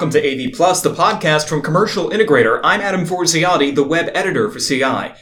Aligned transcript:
Welcome 0.00 0.18
to 0.18 0.46
AV 0.46 0.54
Plus, 0.54 0.80
the 0.80 0.94
podcast 0.94 1.46
from 1.46 1.60
Commercial 1.60 2.08
Integrator. 2.08 2.58
I'm 2.64 2.80
Adam 2.80 3.04
Forziati, 3.04 3.74
the 3.74 3.84
web 3.84 4.08
editor 4.14 4.50
for 4.50 4.58
CI. 4.58 5.14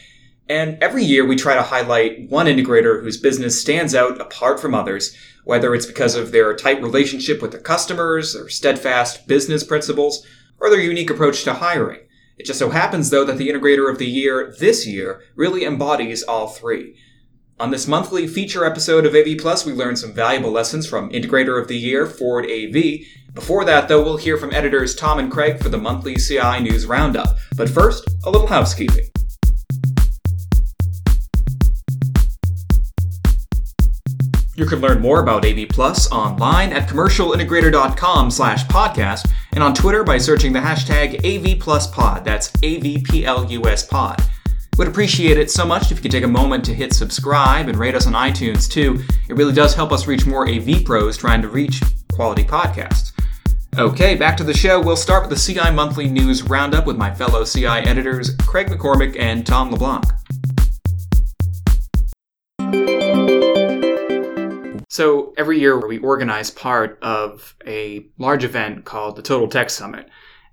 And 0.48 0.80
every 0.80 1.02
year 1.02 1.27
we 1.27 1.34
try 1.34 1.56
to 1.56 1.62
highlight 1.62 2.30
one 2.30 2.46
integrator 2.46 3.02
whose 3.02 3.16
business 3.16 3.60
stands 3.60 3.92
out 3.92 4.20
apart 4.20 4.60
from 4.60 4.77
others, 4.77 5.16
whether 5.42 5.74
it's 5.74 5.84
because 5.84 6.14
of 6.14 6.30
their 6.30 6.55
tight 6.55 6.80
relationship 6.80 7.42
with 7.42 7.50
their 7.50 7.60
customers, 7.60 8.34
their 8.34 8.48
steadfast 8.48 9.27
business 9.27 9.64
principles, 9.64 10.24
or 10.60 10.70
their 10.70 10.78
unique 10.78 11.10
approach 11.10 11.42
to 11.42 11.55
hiring. 11.55 11.98
It 12.36 12.47
just 12.47 12.60
so 12.60 12.70
happens, 12.70 13.10
though, 13.10 13.24
that 13.24 13.36
the 13.36 13.48
integrator 13.48 13.91
of 13.91 13.98
the 13.98 14.06
year 14.06 14.55
this 14.60 14.86
year 14.86 15.22
really 15.34 15.64
embodies 15.64 16.22
all 16.22 16.47
three. 16.47 16.95
On 17.61 17.73
this 17.73 17.89
monthly 17.89 18.29
feature 18.29 18.65
episode 18.65 19.05
of 19.05 19.17
AV 19.17 19.37
Plus, 19.39 19.67
we 19.67 19.73
learn 19.73 19.97
some 19.97 20.12
valuable 20.12 20.53
lessons 20.53 20.87
from 20.87 21.11
Integrator 21.11 21.61
of 21.61 21.67
the 21.67 21.77
Year, 21.77 22.07
Ford 22.07 22.47
AV, 22.47 23.01
before 23.34 23.65
that, 23.67 23.89
though, 23.89 24.03
we'll 24.03 24.17
hear 24.17 24.37
from 24.37 24.53
editors 24.53 24.97
Tom 24.97 25.19
and 25.21 25.31
Craig 25.31 25.62
for 25.62 25.69
the 25.69 25.79
monthly 25.79 26.17
CI 26.17 26.61
News 26.61 26.87
Roundup. 26.87 27.37
But 27.57 27.69
first, 27.69 28.09
a 28.25 28.31
little 28.31 28.48
housekeeping. 28.48 29.09
You 34.56 34.67
can 34.67 34.81
learn 34.81 35.01
more 35.01 35.20
about 35.20 35.47
AV 35.47 35.69
Plus 35.69 36.11
online 36.11 36.73
at 36.73 36.89
commercialintegrator.com 36.89 38.31
slash 38.33 38.65
podcast 38.67 39.31
and 39.53 39.62
on 39.62 39.72
Twitter 39.72 40.03
by 40.03 40.19
searching 40.19 40.53
the 40.53 40.59
hashtag 40.59 41.20
AVPlusPod. 41.20 42.25
That's 42.25 42.50
AVPLUS 42.50 43.89
pod. 43.89 44.20
Would 44.79 44.87
appreciate 44.87 45.39
it 45.39 45.51
so 45.51 45.67
much 45.67 45.91
if 45.91 45.98
you 45.98 46.03
could 46.03 46.12
take 46.12 46.23
a 46.23 46.29
moment 46.29 46.65
to 46.67 46.73
hit 46.73 46.93
subscribe 46.93 47.69
and 47.69 47.77
rate 47.77 47.97
us 47.97 48.07
on 48.07 48.12
iTunes 48.12 48.71
too. 48.71 49.03
It 49.29 49.34
really 49.34 49.53
does 49.53 49.75
help 49.75 49.91
us 49.91 50.07
reach 50.07 50.25
more 50.25 50.48
AV 50.48 50.84
pros 50.84 51.17
trying 51.17 51.43
to 51.43 51.48
reach 51.48 51.83
quality 52.12 52.45
podcasts. 52.45 53.11
Okay, 53.77 54.15
back 54.15 54.37
to 54.37 54.45
the 54.45 54.55
show. 54.55 54.81
We'll 54.81 54.95
start 54.95 55.29
with 55.29 55.37
the 55.37 55.55
CI 55.55 55.73
Monthly 55.73 56.06
News 56.09 56.45
Roundup 56.45 56.87
with 56.87 56.97
my 56.97 57.12
fellow 57.12 57.45
CI 57.45 57.67
editors, 57.67 58.37
Craig 58.47 58.69
MacCormack 58.69 59.19
and 59.19 59.45
Tom 59.45 59.73
LeBlanc. 59.73 60.05
So, 64.89 65.34
every 65.37 65.59
year 65.59 65.84
we 65.84 65.99
organize 65.99 66.53
part 66.53 67.01
of 67.03 67.56
a 67.67 68.06
large 68.17 68.45
event 68.45 68.84
called 68.84 69.17
the 69.17 69.23
Total 69.23 69.49
Tech 69.49 69.71
Summit. 69.71 70.09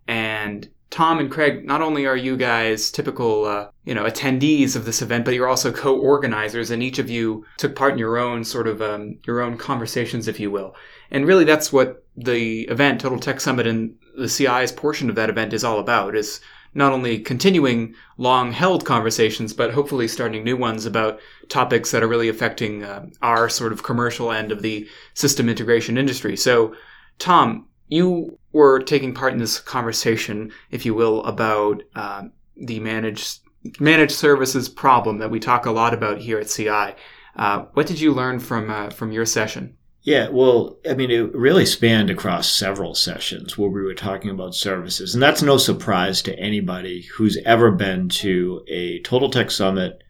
And 0.08 0.68
Tom 0.96 1.20
and 1.20 1.30
Craig, 1.30 1.66
not 1.66 1.82
only 1.82 2.06
are 2.06 2.16
you 2.16 2.38
guys 2.38 2.90
typical, 2.90 3.44
uh, 3.44 3.68
you 3.84 3.94
know, 3.94 4.06
attendees 4.06 4.78
of 4.78 4.86
this 4.86 5.02
event, 5.02 5.26
but 5.26 5.34
you're 5.34 5.46
also 5.46 5.74
co-organizers, 5.74 6.72
and 6.72 6.82
each 6.82 7.00
of 7.00 7.10
you 7.10 7.46
took 7.58 7.76
part 7.76 7.92
in 7.92 8.00
your 8.00 8.18
own 8.18 8.46
sort 8.46 8.66
of 8.66 8.82
um, 8.82 9.18
your 9.26 9.42
own 9.42 9.58
conversations, 9.58 10.30
if 10.30 10.40
you 10.40 10.50
will. 10.50 10.74
And 11.12 11.28
really, 11.28 11.44
that's 11.44 11.74
what 11.74 12.06
the 12.16 12.62
event, 12.70 13.02
Total 13.02 13.20
Tech 13.20 13.42
Summit, 13.42 13.68
and 13.68 13.94
the 14.16 14.30
CI's 14.30 14.72
portion 14.72 15.10
of 15.10 15.18
that 15.18 15.30
event 15.30 15.52
is 15.52 15.66
all 15.66 15.80
about. 15.80 16.16
Is 16.16 16.40
not 16.74 16.94
only 16.94 17.20
continuing 17.20 17.94
long 18.18 18.54
held 18.54 18.86
conversations, 18.86 19.52
but 19.52 19.74
hopefully 19.74 20.08
starting 20.08 20.46
new 20.46 20.56
ones 20.56 20.86
about 20.86 21.20
topics 21.50 21.92
that 21.92 22.04
are 22.04 22.08
really 22.08 22.30
affecting 22.30 22.86
uh, 22.86 23.06
our 23.22 23.50
sort 23.50 23.74
of 23.74 23.84
commercial 23.84 24.32
end 24.32 24.50
of 24.50 24.62
the 24.62 24.88
system 25.14 25.50
integration 25.50 25.98
industry. 25.98 26.38
So, 26.38 26.74
Tom, 27.20 27.68
you 27.88 28.38
were 28.52 28.80
taking 28.80 29.14
part 29.14 29.34
in 29.34 29.40
this 29.40 29.60
conversation, 29.60 30.52
if 30.72 30.86
you 30.86 30.94
will, 30.94 31.24
about 31.24 31.84
uh, 31.96 32.24
the 32.56 32.80
managed 32.80 33.40
managed 33.80 34.14
services 34.14 34.70
problem 34.70 35.18
that 35.18 35.32
we 35.32 35.40
talk 35.40 35.66
a 35.66 35.72
lot 35.72 35.94
about 35.94 36.20
here 36.20 36.38
at 36.38 36.50
CI. 36.50 36.96
Uh, 37.36 37.66
what 37.74 37.88
did 37.88 38.00
you 38.00 38.14
learn 38.14 38.40
from 38.40 38.70
uh, 38.70 38.90
from 38.90 39.12
your 39.12 39.26
session? 39.26 39.76
Yeah, 40.06 40.30
well, 40.30 40.78
I 40.88 40.94
mean, 40.94 41.10
it 41.10 41.34
really 41.34 41.66
spanned 41.66 42.12
across 42.12 42.48
several 42.48 42.94
sessions 42.94 43.58
where 43.58 43.72
we 43.72 43.82
were 43.82 43.96
talking 43.96 44.30
about 44.30 44.54
services. 44.54 45.16
And 45.16 45.24
that's 45.24 45.42
no 45.42 45.58
surprise 45.58 46.22
to 46.24 46.40
anybody 46.40 47.08
who's 47.16 47.40
ever 47.44 47.72
been 47.72 48.10
to 48.10 48.64
a 48.68 49.00
Total 49.02 49.32
Tech 49.32 49.50
Summit, 49.50 50.04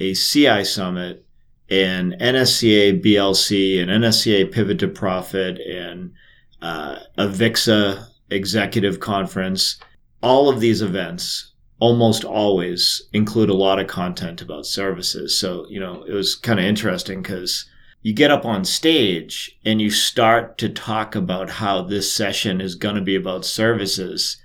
a 0.00 0.14
CI 0.14 0.64
Summit, 0.64 1.24
an 1.70 2.16
NSCA 2.20 3.00
BLC, 3.00 3.80
an 3.80 3.90
NSCA 3.90 4.50
Pivot 4.50 4.80
to 4.80 4.88
Profit, 4.88 5.60
and 5.60 6.14
uh, 6.62 7.00
AVIXA 7.18 8.06
Executive 8.30 9.00
Conference. 9.00 9.78
All 10.22 10.48
of 10.48 10.60
these 10.60 10.80
events 10.80 11.52
almost 11.80 12.24
always 12.24 13.02
include 13.12 13.50
a 13.50 13.54
lot 13.54 13.80
of 13.80 13.88
content 13.88 14.40
about 14.40 14.64
services. 14.64 15.36
So, 15.38 15.66
you 15.68 15.80
know, 15.80 16.04
it 16.04 16.12
was 16.12 16.36
kind 16.36 16.60
of 16.60 16.64
interesting 16.64 17.22
because 17.22 17.68
you 18.02 18.14
get 18.14 18.30
up 18.30 18.44
on 18.44 18.64
stage 18.64 19.58
and 19.64 19.82
you 19.82 19.90
start 19.90 20.58
to 20.58 20.68
talk 20.68 21.16
about 21.16 21.50
how 21.50 21.82
this 21.82 22.12
session 22.12 22.60
is 22.60 22.76
going 22.76 22.94
to 22.94 23.00
be 23.00 23.16
about 23.16 23.44
services. 23.44 24.40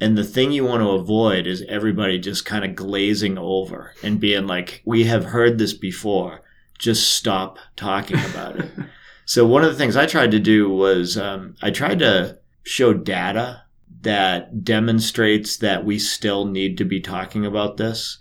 And 0.00 0.18
the 0.18 0.24
thing 0.24 0.52
you 0.52 0.64
want 0.64 0.82
to 0.82 0.90
avoid 0.90 1.46
is 1.46 1.64
everybody 1.68 2.18
just 2.18 2.44
kind 2.44 2.64
of 2.64 2.74
glazing 2.74 3.38
over 3.38 3.94
and 4.02 4.20
being 4.20 4.46
like, 4.46 4.82
we 4.84 5.04
have 5.04 5.24
heard 5.24 5.58
this 5.58 5.72
before. 5.72 6.42
Just 6.78 7.14
stop 7.14 7.58
talking 7.76 8.18
about 8.18 8.56
it. 8.56 8.70
so, 9.32 9.46
one 9.46 9.64
of 9.64 9.72
the 9.72 9.78
things 9.78 9.96
I 9.96 10.04
tried 10.04 10.30
to 10.32 10.38
do 10.38 10.68
was 10.68 11.16
um, 11.16 11.54
I 11.62 11.70
tried 11.70 12.00
to 12.00 12.38
show 12.64 12.92
data 12.92 13.62
that 14.02 14.62
demonstrates 14.62 15.56
that 15.56 15.86
we 15.86 15.98
still 15.98 16.44
need 16.44 16.76
to 16.76 16.84
be 16.84 17.00
talking 17.00 17.46
about 17.46 17.78
this. 17.78 18.18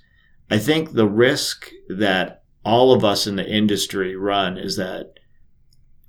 I 0.49 0.57
think 0.57 0.93
the 0.93 1.09
risk 1.09 1.69
that 1.89 2.45
all 2.63 2.93
of 2.93 3.03
us 3.03 3.27
in 3.27 3.35
the 3.35 3.45
industry 3.45 4.15
run 4.15 4.57
is 4.57 4.77
that 4.77 5.15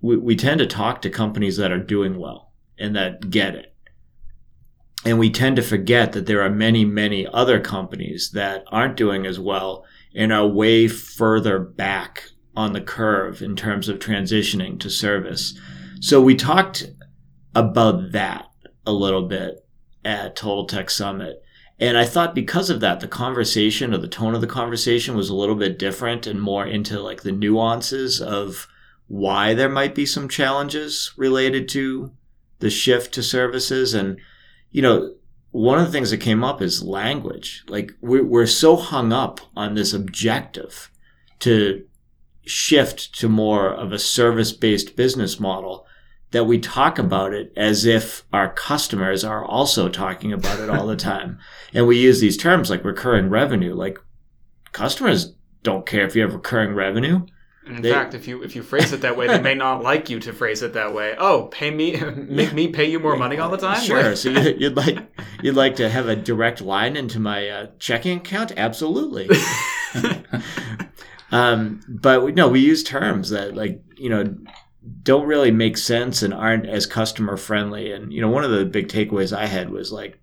we, 0.00 0.18
we 0.18 0.36
tend 0.36 0.60
to 0.60 0.68
talk 0.68 1.02
to 1.02 1.10
companies 1.10 1.56
that 1.56 1.72
are 1.72 1.82
doing 1.82 2.16
well 2.16 2.52
and 2.78 2.94
that 2.94 3.28
get 3.28 3.56
it. 3.56 3.74
And 5.04 5.19
we 5.19 5.30
tend 5.30 5.56
to 5.56 5.62
forget 5.62 6.12
that 6.12 6.26
there 6.26 6.42
are 6.42 6.48
many, 6.48 6.84
many 6.84 7.26
other 7.26 7.58
companies 7.58 8.30
that 8.34 8.62
aren't 8.69 8.96
doing 8.96 9.26
as 9.26 9.40
well 9.40 9.84
and 10.14 10.32
are 10.32 10.46
way 10.46 10.86
further 10.86 11.58
back 11.58 12.28
on 12.54 12.72
the 12.72 12.80
curve 12.80 13.42
in 13.42 13.56
terms 13.56 13.88
of 13.88 13.98
transitioning 13.98 14.78
to 14.80 14.90
service. 14.90 15.58
So 16.00 16.20
we 16.20 16.34
talked 16.34 16.90
about 17.54 18.12
that 18.12 18.46
a 18.86 18.92
little 18.92 19.26
bit 19.28 19.66
at 20.04 20.36
Total 20.36 20.66
Tech 20.66 20.90
Summit. 20.90 21.42
And 21.78 21.96
I 21.96 22.04
thought 22.04 22.34
because 22.34 22.70
of 22.70 22.80
that, 22.80 23.00
the 23.00 23.08
conversation 23.08 23.92
or 23.92 23.98
the 23.98 24.08
tone 24.08 24.34
of 24.34 24.40
the 24.40 24.46
conversation 24.46 25.16
was 25.16 25.28
a 25.28 25.34
little 25.34 25.54
bit 25.54 25.78
different 25.78 26.26
and 26.26 26.40
more 26.40 26.66
into 26.66 27.00
like 27.00 27.22
the 27.22 27.32
nuances 27.32 28.20
of 28.20 28.69
why 29.08 29.54
there 29.54 29.69
might 29.69 29.94
be 29.94 30.06
some 30.06 30.28
challenges 30.28 31.12
related 31.16 31.69
to 31.70 32.12
the 32.60 32.70
shift 32.70 33.12
to 33.14 33.22
services. 33.22 33.94
And, 33.94 34.19
you 34.70 34.82
know, 34.82 35.14
one 35.50 35.78
of 35.78 35.86
the 35.86 35.92
things 35.92 36.10
that 36.10 36.19
came 36.19 36.44
up 36.44 36.62
is 36.62 36.82
language. 36.82 37.64
Like 37.69 37.92
we're, 38.00 38.24
we're 38.24 38.46
so 38.46 38.76
hung 38.76 39.12
up 39.12 39.40
on 39.56 39.74
this 39.74 39.92
objective 39.92 40.90
to 41.40 41.84
shift 42.44 43.14
to 43.19 43.28
more 43.28 43.69
of 43.69 43.92
a 43.92 43.98
service 43.98 44.53
based 44.53 44.97
business 44.97 45.38
model 45.38 45.86
that 46.32 46.44
we 46.44 46.58
talk 46.58 46.98
about 46.98 47.32
it 47.32 47.53
as 47.56 47.84
if 47.84 48.25
our 48.32 48.53
customers 48.53 49.22
are 49.22 49.44
also 49.44 49.88
talking 49.88 50.32
about 50.32 50.58
it 50.58 50.70
all 50.70 50.86
the 50.86 50.97
time. 51.12 51.38
and 51.72 51.86
we 51.86 51.98
use 51.98 52.20
these 52.20 52.36
terms 52.36 52.70
like 52.70 52.84
recurring 52.84 53.28
revenue. 53.28 53.75
Like 53.75 53.98
customers 54.72 55.34
don't 55.62 55.86
care 55.86 56.04
if 56.04 56.16
you 56.16 56.22
have 56.22 56.34
recurring 56.34 56.75
revenue. 56.75 57.26
And 57.64 57.76
in 57.76 57.82
they, 57.82 57.92
fact, 57.92 58.14
if 58.14 58.26
you 58.26 58.43
if 58.43 58.56
you 58.56 58.62
phrase 58.62 58.93
it 58.93 59.02
that 59.02 59.17
way, 59.17 59.28
they 59.28 59.40
may 59.40 59.55
not 59.55 59.82
like 59.84 60.11
you 60.11 60.19
to 60.20 60.32
phrase 60.32 60.62
it 60.62 60.72
that 60.72 60.93
way. 60.94 61.14
Oh, 61.17 61.44
pay 61.52 61.70
me, 61.70 61.96
make 62.17 62.52
me 62.52 62.69
pay 62.69 62.90
you 62.90 62.99
more 62.99 63.17
money 63.17 63.38
all 63.38 63.50
the 63.50 63.56
time. 63.56 63.81
Sure. 63.81 64.17
so 64.17 64.31
you, 64.31 64.69
would 64.69 64.76
like 64.76 64.99
you'd 65.43 65.55
like 65.55 65.76
to 65.76 65.88
have 65.88 66.08
a 66.08 66.17
direct 66.17 66.61
line 66.61 66.96
into 66.96 67.20
my 67.20 67.49
uh, 67.49 67.67
checking 67.78 68.19
account? 68.19 68.52
Absolutely. 68.56 69.28
Um, 71.32 71.81
but 71.88 72.34
no, 72.34 72.49
we 72.49 72.61
use 72.61 72.84
terms 72.84 73.31
that 73.31 73.56
like 73.56 73.82
you 73.96 74.08
know 74.08 74.37
don't 75.02 75.26
really 75.26 75.50
make 75.50 75.76
sense 75.76 76.23
and 76.23 76.34
aren't 76.34 76.67
as 76.67 76.87
customer 76.87 77.37
friendly. 77.37 77.93
And, 77.93 78.12
you 78.12 78.20
know, 78.20 78.29
one 78.29 78.44
of 78.44 78.50
the 78.50 78.64
big 78.64 78.88
takeaways 78.88 79.37
I 79.37 79.46
had 79.46 79.70
was 79.70 79.93
like, 79.93 80.19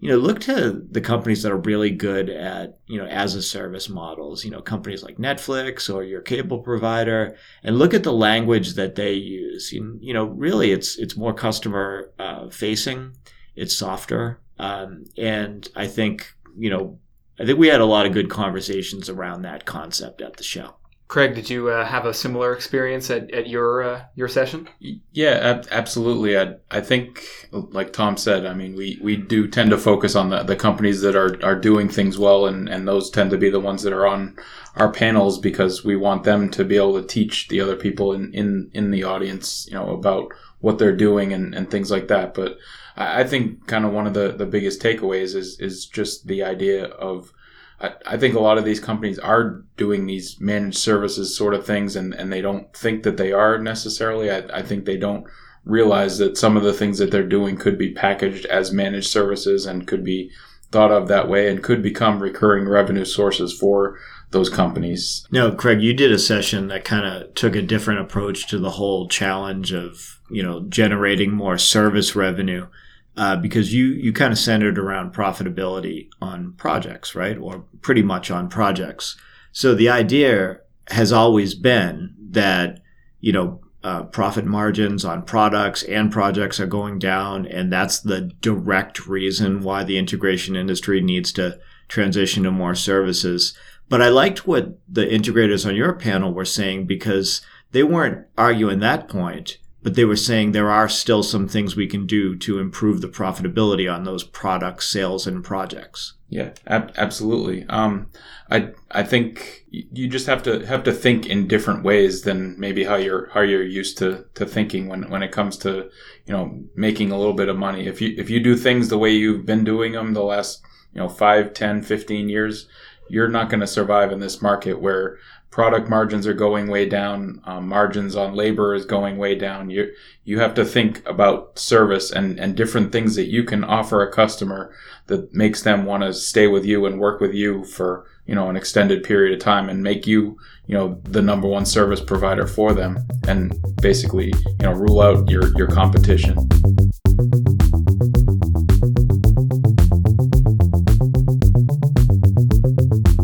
you 0.00 0.08
know, 0.08 0.16
look 0.16 0.40
to 0.40 0.84
the 0.90 1.00
companies 1.00 1.44
that 1.44 1.52
are 1.52 1.58
really 1.58 1.90
good 1.90 2.28
at, 2.28 2.78
you 2.86 2.98
know, 2.98 3.06
as 3.06 3.36
a 3.36 3.42
service 3.42 3.88
models, 3.88 4.44
you 4.44 4.50
know, 4.50 4.60
companies 4.60 5.04
like 5.04 5.18
Netflix 5.18 5.92
or 5.92 6.02
your 6.02 6.20
cable 6.20 6.58
provider, 6.58 7.36
and 7.62 7.78
look 7.78 7.94
at 7.94 8.02
the 8.02 8.12
language 8.12 8.74
that 8.74 8.96
they 8.96 9.12
use. 9.12 9.72
You, 9.72 9.96
you 10.00 10.12
know, 10.12 10.24
really 10.24 10.72
it's, 10.72 10.98
it's 10.98 11.16
more 11.16 11.32
customer 11.32 12.10
uh, 12.18 12.50
facing, 12.50 13.16
it's 13.54 13.76
softer. 13.76 14.40
Um, 14.58 15.04
and 15.16 15.68
I 15.76 15.86
think, 15.86 16.34
you 16.58 16.70
know, 16.70 16.98
I 17.38 17.46
think 17.46 17.58
we 17.58 17.68
had 17.68 17.80
a 17.80 17.86
lot 17.86 18.06
of 18.06 18.12
good 18.12 18.30
conversations 18.30 19.08
around 19.08 19.42
that 19.42 19.64
concept 19.64 20.20
at 20.20 20.36
the 20.36 20.44
show. 20.44 20.74
Craig, 21.12 21.34
did 21.34 21.50
you 21.50 21.68
uh, 21.68 21.84
have 21.84 22.06
a 22.06 22.14
similar 22.14 22.54
experience 22.54 23.10
at, 23.10 23.30
at 23.32 23.46
your 23.46 23.82
uh, 23.82 24.04
your 24.14 24.28
session? 24.28 24.66
Yeah, 25.12 25.32
ab- 25.42 25.66
absolutely. 25.70 26.38
I, 26.38 26.54
I 26.70 26.80
think, 26.80 27.22
like 27.52 27.92
Tom 27.92 28.16
said, 28.16 28.46
I 28.46 28.54
mean, 28.54 28.74
we, 28.74 28.98
we 29.02 29.16
do 29.16 29.46
tend 29.46 29.68
to 29.72 29.76
focus 29.76 30.16
on 30.16 30.30
the, 30.30 30.42
the 30.42 30.56
companies 30.56 31.02
that 31.02 31.14
are, 31.14 31.38
are 31.44 31.54
doing 31.54 31.90
things 31.90 32.18
well, 32.18 32.46
and, 32.46 32.66
and 32.66 32.88
those 32.88 33.10
tend 33.10 33.30
to 33.30 33.36
be 33.36 33.50
the 33.50 33.60
ones 33.60 33.82
that 33.82 33.92
are 33.92 34.06
on 34.06 34.38
our 34.76 34.90
panels 34.90 35.38
because 35.38 35.84
we 35.84 35.96
want 35.96 36.24
them 36.24 36.50
to 36.52 36.64
be 36.64 36.76
able 36.76 36.98
to 36.98 37.06
teach 37.06 37.48
the 37.48 37.60
other 37.60 37.76
people 37.76 38.14
in, 38.14 38.32
in, 38.32 38.70
in 38.72 38.90
the 38.90 39.04
audience, 39.04 39.66
you 39.68 39.74
know, 39.74 39.90
about 39.90 40.32
what 40.60 40.78
they're 40.78 40.96
doing 40.96 41.34
and, 41.34 41.54
and 41.54 41.70
things 41.70 41.90
like 41.90 42.08
that. 42.08 42.32
But 42.32 42.56
I, 42.96 43.24
think 43.24 43.66
kind 43.66 43.84
of 43.84 43.92
one 43.92 44.06
of 44.06 44.14
the, 44.14 44.32
the 44.32 44.46
biggest 44.46 44.80
takeaways 44.80 45.34
is 45.34 45.58
is 45.60 45.86
just 45.86 46.26
the 46.26 46.42
idea 46.42 46.86
of 46.86 47.32
I, 47.80 47.92
I 48.06 48.16
think 48.16 48.34
a 48.34 48.40
lot 48.40 48.58
of 48.58 48.64
these 48.64 48.80
companies 48.80 49.18
are 49.18 49.62
doing 49.76 50.06
these 50.06 50.40
managed 50.40 50.78
services 50.78 51.36
sort 51.36 51.54
of 51.54 51.66
things 51.66 51.96
and, 51.96 52.14
and 52.14 52.32
they 52.32 52.40
don't 52.40 52.74
think 52.76 53.02
that 53.02 53.16
they 53.16 53.32
are 53.32 53.58
necessarily. 53.58 54.30
I, 54.30 54.38
I 54.52 54.62
think 54.62 54.84
they 54.84 54.96
don't 54.96 55.26
realize 55.64 56.18
that 56.18 56.36
some 56.36 56.56
of 56.56 56.62
the 56.62 56.72
things 56.72 56.98
that 56.98 57.10
they're 57.10 57.22
doing 57.22 57.56
could 57.56 57.78
be 57.78 57.92
packaged 57.92 58.46
as 58.46 58.72
managed 58.72 59.08
services 59.08 59.66
and 59.66 59.86
could 59.86 60.04
be 60.04 60.30
thought 60.70 60.90
of 60.90 61.06
that 61.08 61.28
way 61.28 61.48
and 61.48 61.62
could 61.62 61.82
become 61.82 62.20
recurring 62.20 62.66
revenue 62.66 63.04
sources 63.04 63.52
for 63.52 63.98
those 64.30 64.48
companies. 64.48 65.26
No, 65.30 65.52
Craig, 65.52 65.82
you 65.82 65.92
did 65.92 66.10
a 66.10 66.18
session 66.18 66.68
that 66.68 66.84
kind 66.84 67.06
of 67.06 67.34
took 67.34 67.54
a 67.54 67.62
different 67.62 68.00
approach 68.00 68.48
to 68.48 68.58
the 68.58 68.70
whole 68.70 69.06
challenge 69.06 69.72
of, 69.72 70.18
you 70.32 70.42
know, 70.42 70.62
generating 70.68 71.32
more 71.32 71.58
service 71.58 72.16
revenue. 72.16 72.66
Uh, 73.14 73.36
because 73.36 73.74
you, 73.74 73.88
you 73.88 74.10
kind 74.10 74.32
of 74.32 74.38
centered 74.38 74.78
around 74.78 75.12
profitability 75.12 76.08
on 76.22 76.54
projects, 76.54 77.14
right? 77.14 77.36
Or 77.36 77.62
pretty 77.82 78.02
much 78.02 78.30
on 78.30 78.48
projects. 78.48 79.18
So 79.52 79.74
the 79.74 79.90
idea 79.90 80.60
has 80.88 81.12
always 81.12 81.54
been 81.54 82.14
that, 82.30 82.80
you 83.20 83.32
know, 83.32 83.60
uh, 83.84 84.04
profit 84.04 84.46
margins 84.46 85.04
on 85.04 85.22
products 85.22 85.82
and 85.82 86.10
projects 86.10 86.60
are 86.60 86.66
going 86.66 86.98
down. 86.98 87.46
And 87.46 87.72
that's 87.72 88.00
the 88.00 88.32
direct 88.40 89.06
reason 89.06 89.62
why 89.62 89.84
the 89.84 89.98
integration 89.98 90.56
industry 90.56 91.00
needs 91.00 91.32
to 91.32 91.58
transition 91.88 92.44
to 92.44 92.50
more 92.50 92.74
services. 92.74 93.54
But 93.88 94.00
I 94.00 94.08
liked 94.08 94.46
what 94.46 94.78
the 94.88 95.04
integrators 95.04 95.66
on 95.66 95.74
your 95.74 95.92
panel 95.92 96.32
were 96.32 96.44
saying 96.44 96.86
because 96.86 97.42
they 97.72 97.82
weren't 97.82 98.26
arguing 98.38 98.78
that 98.80 99.08
point, 99.08 99.58
but 99.82 99.94
they 99.94 100.04
were 100.04 100.16
saying 100.16 100.52
there 100.52 100.70
are 100.70 100.88
still 100.88 101.22
some 101.22 101.48
things 101.48 101.74
we 101.74 101.86
can 101.86 102.06
do 102.06 102.36
to 102.36 102.58
improve 102.58 103.00
the 103.00 103.08
profitability 103.08 103.92
on 103.92 104.04
those 104.04 104.22
product 104.22 104.82
sales 104.84 105.26
and 105.26 105.42
projects. 105.42 106.14
Yeah, 106.28 106.52
ab- 106.66 106.92
absolutely. 106.96 107.66
Um, 107.68 108.06
I 108.50 108.70
I 108.90 109.02
think 109.02 109.66
you 109.70 110.08
just 110.08 110.26
have 110.26 110.42
to 110.44 110.64
have 110.64 110.82
to 110.84 110.92
think 110.92 111.26
in 111.26 111.46
different 111.46 111.84
ways 111.84 112.22
than 112.22 112.58
maybe 112.58 112.84
how 112.84 112.96
you're 112.96 113.28
how 113.34 113.40
you're 113.40 113.62
used 113.62 113.98
to, 113.98 114.24
to 114.34 114.46
thinking 114.46 114.88
when, 114.88 115.10
when 115.10 115.22
it 115.22 115.32
comes 115.32 115.58
to 115.58 115.90
you 116.26 116.32
know 116.32 116.62
making 116.74 117.10
a 117.10 117.18
little 117.18 117.34
bit 117.34 117.48
of 117.48 117.58
money. 117.58 117.86
If 117.86 118.00
you 118.00 118.14
if 118.16 118.30
you 118.30 118.40
do 118.40 118.56
things 118.56 118.88
the 118.88 118.98
way 118.98 119.10
you've 119.10 119.44
been 119.44 119.64
doing 119.64 119.92
them 119.92 120.14
the 120.14 120.22
last 120.22 120.62
you 120.94 121.00
know 121.00 121.08
5, 121.08 121.52
10, 121.52 121.82
15 121.82 122.28
years, 122.28 122.66
you're 123.10 123.28
not 123.28 123.50
going 123.50 123.60
to 123.60 123.66
survive 123.66 124.10
in 124.10 124.20
this 124.20 124.40
market 124.40 124.80
where 124.80 125.18
product 125.52 125.88
margins 125.88 126.26
are 126.26 126.34
going 126.34 126.66
way 126.66 126.88
down, 126.88 127.40
um, 127.44 127.68
margins 127.68 128.16
on 128.16 128.34
labor 128.34 128.74
is 128.74 128.86
going 128.86 129.18
way 129.18 129.36
down. 129.36 129.70
You 129.70 129.92
you 130.24 130.40
have 130.40 130.54
to 130.54 130.64
think 130.64 131.06
about 131.06 131.58
service 131.58 132.10
and 132.10 132.40
and 132.40 132.56
different 132.56 132.90
things 132.90 133.14
that 133.14 133.26
you 133.26 133.44
can 133.44 133.62
offer 133.62 134.02
a 134.02 134.10
customer 134.10 134.74
that 135.06 135.32
makes 135.32 135.62
them 135.62 135.84
want 135.84 136.02
to 136.02 136.12
stay 136.14 136.48
with 136.48 136.64
you 136.64 136.86
and 136.86 136.98
work 136.98 137.20
with 137.20 137.34
you 137.34 137.64
for 137.64 138.06
you 138.26 138.34
know 138.34 138.48
an 138.48 138.56
extended 138.56 139.04
period 139.04 139.34
of 139.34 139.40
time 139.40 139.68
and 139.68 139.82
make 139.82 140.06
you 140.06 140.38
you 140.66 140.74
know 140.74 141.00
the 141.04 141.22
number 141.22 141.46
one 141.46 141.66
service 141.66 142.00
provider 142.00 142.46
for 142.46 142.72
them 142.72 142.98
and 143.28 143.54
basically 143.80 144.32
you 144.46 144.62
know 144.62 144.72
rule 144.72 145.02
out 145.02 145.30
your 145.30 145.56
your 145.56 145.68
competition. 145.68 146.48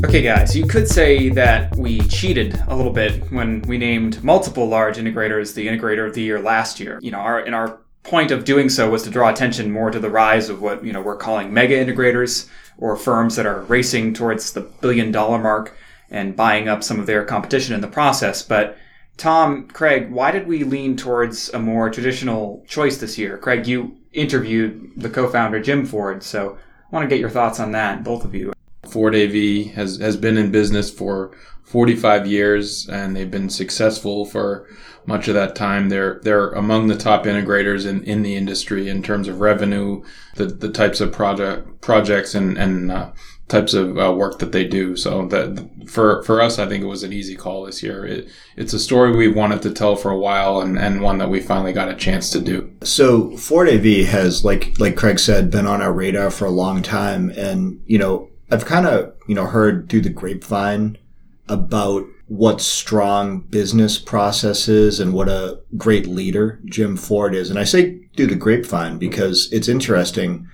Okay, 0.09 0.23
guys, 0.23 0.57
you 0.57 0.67
could 0.67 0.89
say 0.89 1.29
that 1.29 1.77
we 1.77 2.01
cheated 2.09 2.59
a 2.69 2.75
little 2.75 2.95
bit 2.95 3.31
when 3.31 3.61
we 3.69 3.77
named 3.77 4.25
multiple 4.25 4.67
large 4.67 4.97
integrators 4.97 5.53
the 5.53 5.67
integrator 5.67 6.09
of 6.09 6.15
the 6.15 6.23
year 6.23 6.41
last 6.41 6.81
year. 6.81 6.99
You 7.03 7.11
know, 7.11 7.19
our 7.19 7.41
in 7.41 7.53
our 7.53 7.81
point 8.05 8.31
of 8.31 8.47
doing 8.47 8.71
so 8.71 8.89
was 8.89 9.03
to 9.03 9.11
draw 9.11 9.29
attention 9.29 9.71
more 9.71 9.91
to 9.91 10.01
the 10.01 10.09
rise 10.09 10.49
of 10.49 10.63
what 10.63 10.83
you 10.83 10.95
know 10.95 11.03
we're 11.03 11.19
calling 11.19 11.53
mega 11.53 11.75
integrators 11.75 12.49
or 12.79 12.97
firms 12.97 13.37
that 13.37 13.45
are 13.45 13.61
racing 13.65 14.15
towards 14.15 14.55
the 14.55 14.63
billion 14.63 15.13
dollar 15.13 15.37
mark 15.37 15.77
and 16.09 16.35
buying 16.35 16.71
up 16.71 16.83
some 16.83 16.99
of 16.99 17.05
their 17.05 17.23
competition 17.23 17.75
in 17.75 17.83
the 17.83 17.87
process. 17.87 18.43
But 18.43 18.79
Tom, 19.19 19.69
Craig, 19.69 20.11
why 20.11 20.31
did 20.31 20.47
we 20.47 20.65
lean 20.65 20.97
towards 20.97 21.51
a 21.51 21.59
more 21.59 21.91
traditional 21.91 22.65
choice 22.67 22.97
this 22.97 23.19
year? 23.19 23.37
Craig, 23.37 23.67
you 23.67 23.99
interviewed 24.15 24.91
the 24.97 25.11
co-founder 25.11 25.61
Jim 25.61 25.85
Ford, 25.85 26.23
so 26.23 26.57
I 26.57 26.97
want 26.97 27.05
to 27.05 27.15
get 27.15 27.21
your 27.21 27.29
thoughts 27.29 27.61
on 27.61 27.73
that, 27.73 28.05
both 28.05 28.25
of 28.25 28.35
you. 28.35 28.55
Ford 28.91 29.15
AV 29.15 29.73
has, 29.75 29.99
has 29.99 30.17
been 30.17 30.37
in 30.37 30.51
business 30.51 30.91
for 30.91 31.37
45 31.63 32.27
years 32.27 32.89
and 32.89 33.15
they've 33.15 33.31
been 33.31 33.51
successful 33.51 34.25
for 34.25 34.67
much 35.07 35.29
of 35.29 35.35
that 35.35 35.55
time. 35.55 35.89
They're, 35.89 36.21
they're 36.23 36.51
among 36.51 36.89
the 36.89 36.97
top 36.97 37.25
integrators 37.25 37.87
in, 37.87 38.03
in 38.05 38.23
the 38.23 38.37
industry 38.37 38.89
in 38.89 39.03
terms 39.03 39.29
of 39.29 39.41
revenue, 39.41 40.03
the, 40.37 40.47
the 40.47 40.71
types 40.71 41.01
of 41.01 41.13
project, 41.13 41.81
projects 41.81 42.35
and, 42.35 42.57
and, 42.57 42.91
uh, 42.91 43.11
types 43.49 43.73
of 43.73 43.99
uh, 43.99 44.13
work 44.13 44.39
that 44.39 44.53
they 44.53 44.65
do. 44.65 44.95
So 44.95 45.27
that 45.29 45.89
for, 45.89 46.23
for 46.23 46.41
us, 46.41 46.59
I 46.59 46.67
think 46.69 46.85
it 46.85 46.89
was 46.89 47.03
an 47.03 47.13
easy 47.13 47.35
call 47.35 47.65
this 47.65 47.83
year. 47.83 48.05
It, 48.05 48.29
it's 48.57 48.75
a 48.75 48.79
story 48.79 49.17
we've 49.17 49.35
wanted 49.35 49.63
to 49.63 49.73
tell 49.73 49.97
for 49.97 50.11
a 50.11 50.19
while 50.19 50.61
and, 50.61 50.79
and 50.79 51.01
one 51.01 51.19
that 51.19 51.31
we 51.31 51.41
finally 51.41 51.73
got 51.73 51.89
a 51.89 51.95
chance 51.95 52.31
to 52.31 52.41
do. 52.41 52.71
So 52.83 53.37
Ford 53.37 53.69
AV 53.69 54.07
has, 54.07 54.45
like, 54.45 54.79
like 54.79 54.97
Craig 54.97 55.19
said, 55.19 55.51
been 55.51 55.67
on 55.67 55.83
our 55.83 55.93
radar 55.93 56.31
for 56.31 56.45
a 56.45 56.51
long 56.51 56.83
time. 56.83 57.31
And, 57.31 57.83
you 57.87 57.99
know, 57.99 58.28
I've 58.51 58.65
kind 58.65 58.87
of, 58.87 59.15
you 59.27 59.35
know, 59.35 59.47
heard 59.47 59.89
through 59.89 60.03
the 60.03 60.11
grapevine 60.11 60.99
about 61.49 62.05
what 62.29 62.61
strong 62.61 63.41
business 63.41 63.99
processes 63.99 65.01
and 65.01 65.15
what 65.15 65.29
a 65.29 65.61
great 65.77 66.07
leader 66.07 66.61
Jim 66.67 66.97
Ford 66.97 67.35
is. 67.35 67.51
And 67.51 67.59
I 67.59 67.65
say 67.65 68.01
through 68.17 68.27
the 68.27 68.35
grapevine 68.35 68.99
because 68.99 69.49
it's 69.51 69.69
interesting. 69.69 70.47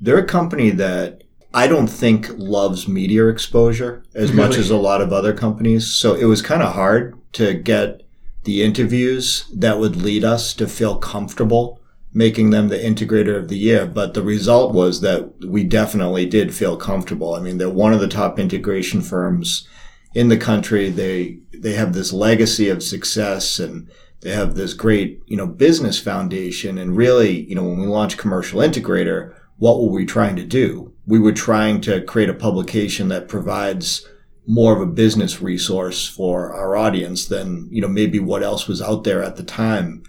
They're 0.00 0.18
a 0.18 0.26
company 0.26 0.70
that 0.70 1.22
I 1.54 1.68
don't 1.68 1.88
think 1.88 2.28
loves 2.36 2.88
media 2.88 3.28
exposure 3.28 4.02
as 4.14 4.32
really? 4.32 4.48
much 4.48 4.58
as 4.58 4.70
a 4.70 4.76
lot 4.76 5.00
of 5.00 5.12
other 5.12 5.32
companies. 5.32 5.94
So 5.94 6.14
it 6.14 6.24
was 6.24 6.42
kind 6.42 6.62
of 6.62 6.74
hard 6.74 7.18
to 7.34 7.54
get 7.54 8.02
the 8.44 8.62
interviews 8.62 9.48
that 9.54 9.78
would 9.78 9.94
lead 9.94 10.24
us 10.24 10.54
to 10.54 10.66
feel 10.66 10.96
comfortable 10.96 11.78
making 12.14 12.50
them 12.50 12.68
the 12.68 12.78
integrator 12.78 13.36
of 13.36 13.48
the 13.48 13.58
year. 13.58 13.86
But 13.86 14.14
the 14.14 14.22
result 14.22 14.74
was 14.74 15.00
that 15.00 15.32
we 15.46 15.64
definitely 15.64 16.26
did 16.26 16.54
feel 16.54 16.76
comfortable. 16.76 17.34
I 17.34 17.40
mean, 17.40 17.58
they're 17.58 17.70
one 17.70 17.92
of 17.92 18.00
the 18.00 18.08
top 18.08 18.38
integration 18.38 19.00
firms 19.00 19.66
in 20.14 20.28
the 20.28 20.36
country. 20.36 20.90
They, 20.90 21.38
they 21.54 21.72
have 21.72 21.94
this 21.94 22.12
legacy 22.12 22.68
of 22.68 22.82
success 22.82 23.58
and 23.58 23.90
they 24.20 24.32
have 24.32 24.54
this 24.54 24.74
great, 24.74 25.22
you 25.26 25.36
know, 25.36 25.46
business 25.46 25.98
foundation. 25.98 26.78
And 26.78 26.96
really, 26.96 27.44
you 27.48 27.54
know, 27.54 27.64
when 27.64 27.80
we 27.80 27.86
launched 27.86 28.18
Commercial 28.18 28.60
Integrator, 28.60 29.34
what 29.56 29.80
were 29.80 29.90
we 29.90 30.04
trying 30.04 30.36
to 30.36 30.44
do? 30.44 30.92
We 31.06 31.18
were 31.18 31.32
trying 31.32 31.80
to 31.82 32.02
create 32.02 32.28
a 32.28 32.34
publication 32.34 33.08
that 33.08 33.28
provides 33.28 34.06
more 34.46 34.74
of 34.74 34.80
a 34.80 34.92
business 34.92 35.40
resource 35.40 36.06
for 36.06 36.52
our 36.52 36.76
audience 36.76 37.26
than, 37.26 37.68
you 37.70 37.80
know, 37.80 37.88
maybe 37.88 38.18
what 38.18 38.42
else 38.42 38.66
was 38.68 38.82
out 38.82 39.04
there 39.04 39.22
at 39.22 39.36
the 39.36 39.44
time 39.44 40.02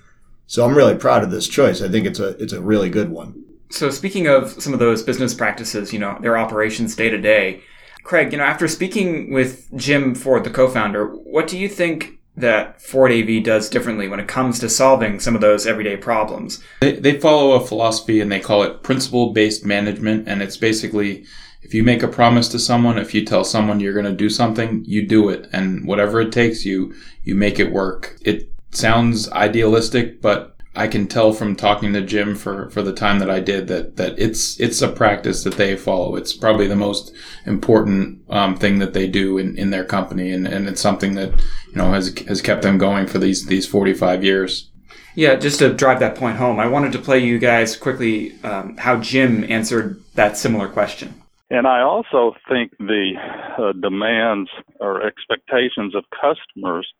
so 0.47 0.65
I'm 0.65 0.75
really 0.75 0.95
proud 0.95 1.23
of 1.23 1.31
this 1.31 1.47
choice. 1.47 1.81
I 1.81 1.89
think 1.89 2.05
it's 2.05 2.19
a 2.19 2.29
it's 2.41 2.53
a 2.53 2.61
really 2.61 2.89
good 2.89 3.09
one. 3.09 3.43
So 3.69 3.89
speaking 3.89 4.27
of 4.27 4.51
some 4.61 4.73
of 4.73 4.79
those 4.79 5.01
business 5.01 5.33
practices, 5.33 5.91
you 5.91 5.99
know, 5.99 6.17
their 6.21 6.37
operations 6.37 6.95
day 6.95 7.09
to 7.09 7.17
day, 7.17 7.63
Craig, 8.03 8.31
you 8.31 8.37
know, 8.37 8.43
after 8.43 8.67
speaking 8.67 9.33
with 9.33 9.67
Jim 9.75 10.13
Ford, 10.13 10.43
the 10.43 10.51
co-founder, 10.51 11.07
what 11.07 11.47
do 11.47 11.57
you 11.57 11.67
think 11.67 12.19
that 12.35 12.81
Ford 12.81 13.11
AV 13.11 13.43
does 13.43 13.69
differently 13.69 14.07
when 14.07 14.19
it 14.19 14.27
comes 14.27 14.59
to 14.59 14.69
solving 14.69 15.19
some 15.19 15.35
of 15.35 15.41
those 15.41 15.65
everyday 15.65 15.97
problems? 15.97 16.63
They, 16.81 16.93
they 16.93 17.19
follow 17.19 17.53
a 17.53 17.65
philosophy 17.65 18.21
and 18.21 18.31
they 18.31 18.39
call 18.39 18.63
it 18.63 18.83
principle-based 18.83 19.65
management, 19.65 20.27
and 20.27 20.41
it's 20.41 20.57
basically 20.57 21.25
if 21.63 21.73
you 21.73 21.81
make 21.81 22.03
a 22.03 22.07
promise 22.07 22.49
to 22.49 22.59
someone, 22.59 22.97
if 22.97 23.13
you 23.13 23.25
tell 23.25 23.43
someone 23.43 23.79
you're 23.79 23.93
going 23.93 24.05
to 24.05 24.11
do 24.11 24.29
something, 24.29 24.83
you 24.85 25.07
do 25.07 25.29
it, 25.29 25.49
and 25.53 25.87
whatever 25.87 26.19
it 26.21 26.31
takes, 26.31 26.65
you 26.65 26.93
you 27.23 27.35
make 27.35 27.57
it 27.57 27.71
work. 27.71 28.17
It 28.21 28.52
sounds 28.75 29.31
idealistic, 29.31 30.21
but 30.21 30.53
I 30.75 30.87
can 30.87 31.07
tell 31.07 31.33
from 31.33 31.55
talking 31.55 31.93
to 31.93 32.01
Jim 32.01 32.35
for, 32.35 32.69
for 32.71 32.81
the 32.81 32.93
time 32.93 33.19
that 33.19 33.29
I 33.29 33.39
did 33.39 33.67
that, 33.67 33.97
that 33.97 34.17
it's 34.17 34.59
it's 34.59 34.81
a 34.81 34.91
practice 34.91 35.43
that 35.43 35.53
they 35.55 35.75
follow. 35.75 36.15
It's 36.15 36.33
probably 36.33 36.67
the 36.67 36.75
most 36.75 37.13
important 37.45 38.23
um, 38.29 38.55
thing 38.55 38.79
that 38.79 38.93
they 38.93 39.07
do 39.07 39.37
in, 39.37 39.55
in 39.57 39.69
their 39.69 39.85
company, 39.85 40.31
and, 40.31 40.47
and 40.47 40.67
it's 40.67 40.81
something 40.81 41.13
that 41.13 41.29
you 41.67 41.75
know 41.75 41.91
has 41.91 42.17
has 42.27 42.41
kept 42.41 42.63
them 42.63 42.79
going 42.79 43.05
for 43.05 43.19
these 43.19 43.45
these 43.45 43.67
forty 43.67 43.93
five 43.93 44.23
years. 44.23 44.71
Yeah, 45.15 45.35
just 45.35 45.59
to 45.59 45.71
drive 45.71 45.99
that 45.99 46.15
point 46.15 46.37
home, 46.37 46.59
I 46.59 46.67
wanted 46.67 46.91
to 46.93 46.99
play 46.99 47.19
you 47.19 47.37
guys 47.37 47.75
quickly 47.75 48.33
um, 48.43 48.77
how 48.77 48.99
Jim 48.99 49.43
answered 49.47 50.01
that 50.15 50.37
similar 50.37 50.67
question. 50.67 51.21
And 51.51 51.67
I 51.67 51.81
also 51.81 52.33
think 52.49 52.71
the 52.79 53.11
uh, 53.59 53.73
demands 53.73 54.49
or 54.79 55.05
expectations 55.05 55.93
of 55.93 56.03
customers 56.19 56.91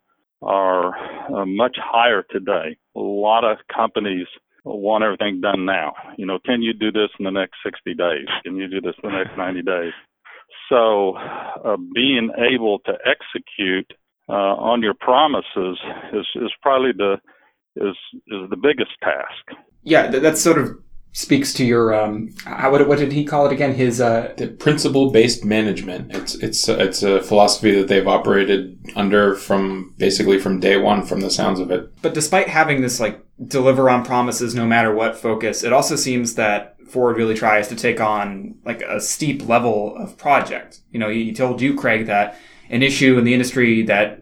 are 0.44 0.94
uh, 1.34 1.46
much 1.46 1.76
higher 1.80 2.24
today. 2.30 2.76
A 2.96 3.00
lot 3.00 3.44
of 3.44 3.58
companies 3.74 4.26
want 4.64 5.04
everything 5.04 5.40
done 5.40 5.64
now. 5.64 5.92
You 6.16 6.26
know, 6.26 6.38
can 6.44 6.62
you 6.62 6.72
do 6.72 6.90
this 6.90 7.10
in 7.18 7.24
the 7.24 7.30
next 7.30 7.56
60 7.64 7.94
days? 7.94 8.26
Can 8.44 8.56
you 8.56 8.68
do 8.68 8.80
this 8.80 8.94
in 9.02 9.10
the 9.10 9.16
next 9.16 9.36
90 9.36 9.62
days? 9.62 9.92
So, 10.68 11.16
uh, 11.16 11.76
being 11.94 12.30
able 12.38 12.78
to 12.80 12.92
execute 13.04 13.92
uh, 14.28 14.32
on 14.32 14.82
your 14.82 14.94
promises 14.94 15.78
is, 16.12 16.26
is 16.36 16.50
probably 16.62 16.92
the 16.96 17.16
is 17.76 17.96
is 18.28 18.48
the 18.50 18.56
biggest 18.56 18.92
task. 19.02 19.60
Yeah, 19.82 20.06
that's 20.06 20.40
sort 20.40 20.58
of 20.58 20.78
speaks 21.14 21.52
to 21.54 21.64
your 21.64 21.94
um, 21.94 22.34
how, 22.44 22.72
what, 22.72 22.86
what 22.88 22.98
did 22.98 23.12
he 23.12 23.24
call 23.24 23.46
it 23.46 23.52
again? 23.52 23.72
His 23.72 24.00
uh, 24.00 24.34
the 24.36 24.48
principle 24.48 25.10
based 25.10 25.44
management. 25.44 26.14
It's 26.14 26.34
it's 26.34 26.68
it's 26.68 27.02
a 27.02 27.22
philosophy 27.22 27.72
that 27.76 27.88
they've 27.88 28.06
operated 28.06 28.78
under 28.96 29.34
from 29.34 29.94
basically 29.96 30.38
from 30.38 30.60
day 30.60 30.76
one, 30.76 31.06
from 31.06 31.20
the 31.20 31.30
sounds 31.30 31.60
of 31.60 31.70
it. 31.70 31.90
But 32.02 32.14
despite 32.14 32.48
having 32.48 32.82
this 32.82 33.00
like 33.00 33.24
deliver 33.46 33.88
on 33.88 34.04
promises 34.04 34.54
no 34.54 34.66
matter 34.66 34.92
what 34.92 35.16
focus, 35.16 35.62
it 35.62 35.72
also 35.72 35.96
seems 35.96 36.34
that 36.34 36.76
Ford 36.88 37.16
really 37.16 37.34
tries 37.34 37.68
to 37.68 37.76
take 37.76 38.00
on 38.00 38.56
like 38.64 38.82
a 38.82 39.00
steep 39.00 39.48
level 39.48 39.96
of 39.96 40.18
project. 40.18 40.80
You 40.90 40.98
know, 40.98 41.08
he 41.08 41.32
told 41.32 41.62
you, 41.62 41.74
Craig, 41.74 42.06
that 42.06 42.38
an 42.68 42.82
issue 42.82 43.16
in 43.18 43.24
the 43.24 43.32
industry 43.32 43.82
that 43.82 44.20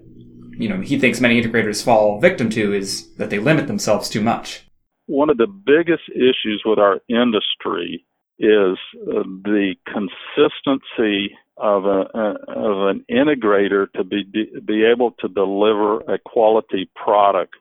you 0.59 0.69
know 0.69 0.83
he 0.83 0.99
thinks 0.99 1.23
many 1.23 1.43
integrators 1.43 1.83
fall 1.83 2.21
victim 2.21 2.51
to 2.51 2.75
is 2.75 3.15
that 3.15 3.31
they 3.31 3.39
limit 3.39 3.67
themselves 3.67 4.11
too 4.11 4.21
much 4.21 4.67
one 5.13 5.29
of 5.29 5.37
the 5.37 5.47
biggest 5.47 6.05
issues 6.15 6.63
with 6.65 6.79
our 6.79 6.99
industry 7.09 8.05
is 8.39 8.79
uh, 8.97 9.23
the 9.45 9.75
consistency 9.87 11.37
of, 11.59 11.85
a, 11.85 12.09
of 12.49 12.89
an 12.89 13.05
integrator 13.11 13.93
to 13.93 14.05
be 14.05 14.25
be 14.65 14.85
able 14.85 15.11
to 15.21 15.29
deliver 15.29 16.01
a 16.13 16.19
quality 16.25 16.91
product 16.97 17.55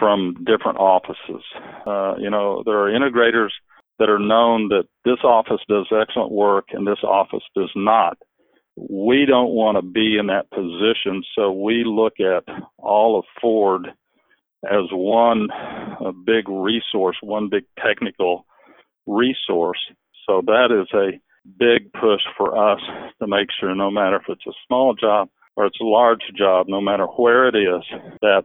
from 0.00 0.34
different 0.44 0.78
offices. 0.78 1.44
Uh, 1.86 2.16
you 2.18 2.28
know, 2.28 2.62
there 2.66 2.78
are 2.78 2.90
integrators 2.90 3.50
that 4.00 4.10
are 4.10 4.18
known 4.18 4.68
that 4.68 4.88
this 5.04 5.22
office 5.22 5.60
does 5.68 5.86
excellent 5.92 6.32
work 6.32 6.66
and 6.72 6.86
this 6.86 7.02
office 7.04 7.44
does 7.54 7.70
not. 7.76 8.18
We 8.76 9.26
don't 9.26 9.50
want 9.50 9.76
to 9.76 9.82
be 9.82 10.18
in 10.18 10.26
that 10.26 10.50
position, 10.50 11.22
so 11.36 11.52
we 11.52 11.84
look 11.84 12.14
at 12.20 12.44
all 12.78 13.18
of 13.18 13.24
Ford 13.40 13.86
as 14.64 14.90
one 14.92 15.48
big 16.24 16.48
resource, 16.48 17.16
one 17.22 17.48
big 17.48 17.64
technical 17.84 18.44
resource. 19.06 19.78
So 20.26 20.42
that 20.46 20.68
is 20.70 20.88
a 20.94 21.20
big 21.58 21.92
push 21.92 22.20
for 22.36 22.56
us 22.56 22.80
to 23.20 23.26
make 23.26 23.48
sure 23.58 23.74
no 23.74 23.90
matter 23.90 24.16
if 24.16 24.28
it's 24.28 24.46
a 24.46 24.52
small 24.66 24.94
job 24.94 25.28
or 25.56 25.66
it's 25.66 25.80
a 25.80 25.84
large 25.84 26.22
job, 26.36 26.66
no 26.68 26.80
matter 26.80 27.06
where 27.06 27.48
it 27.48 27.56
is, 27.56 27.82
that 28.20 28.44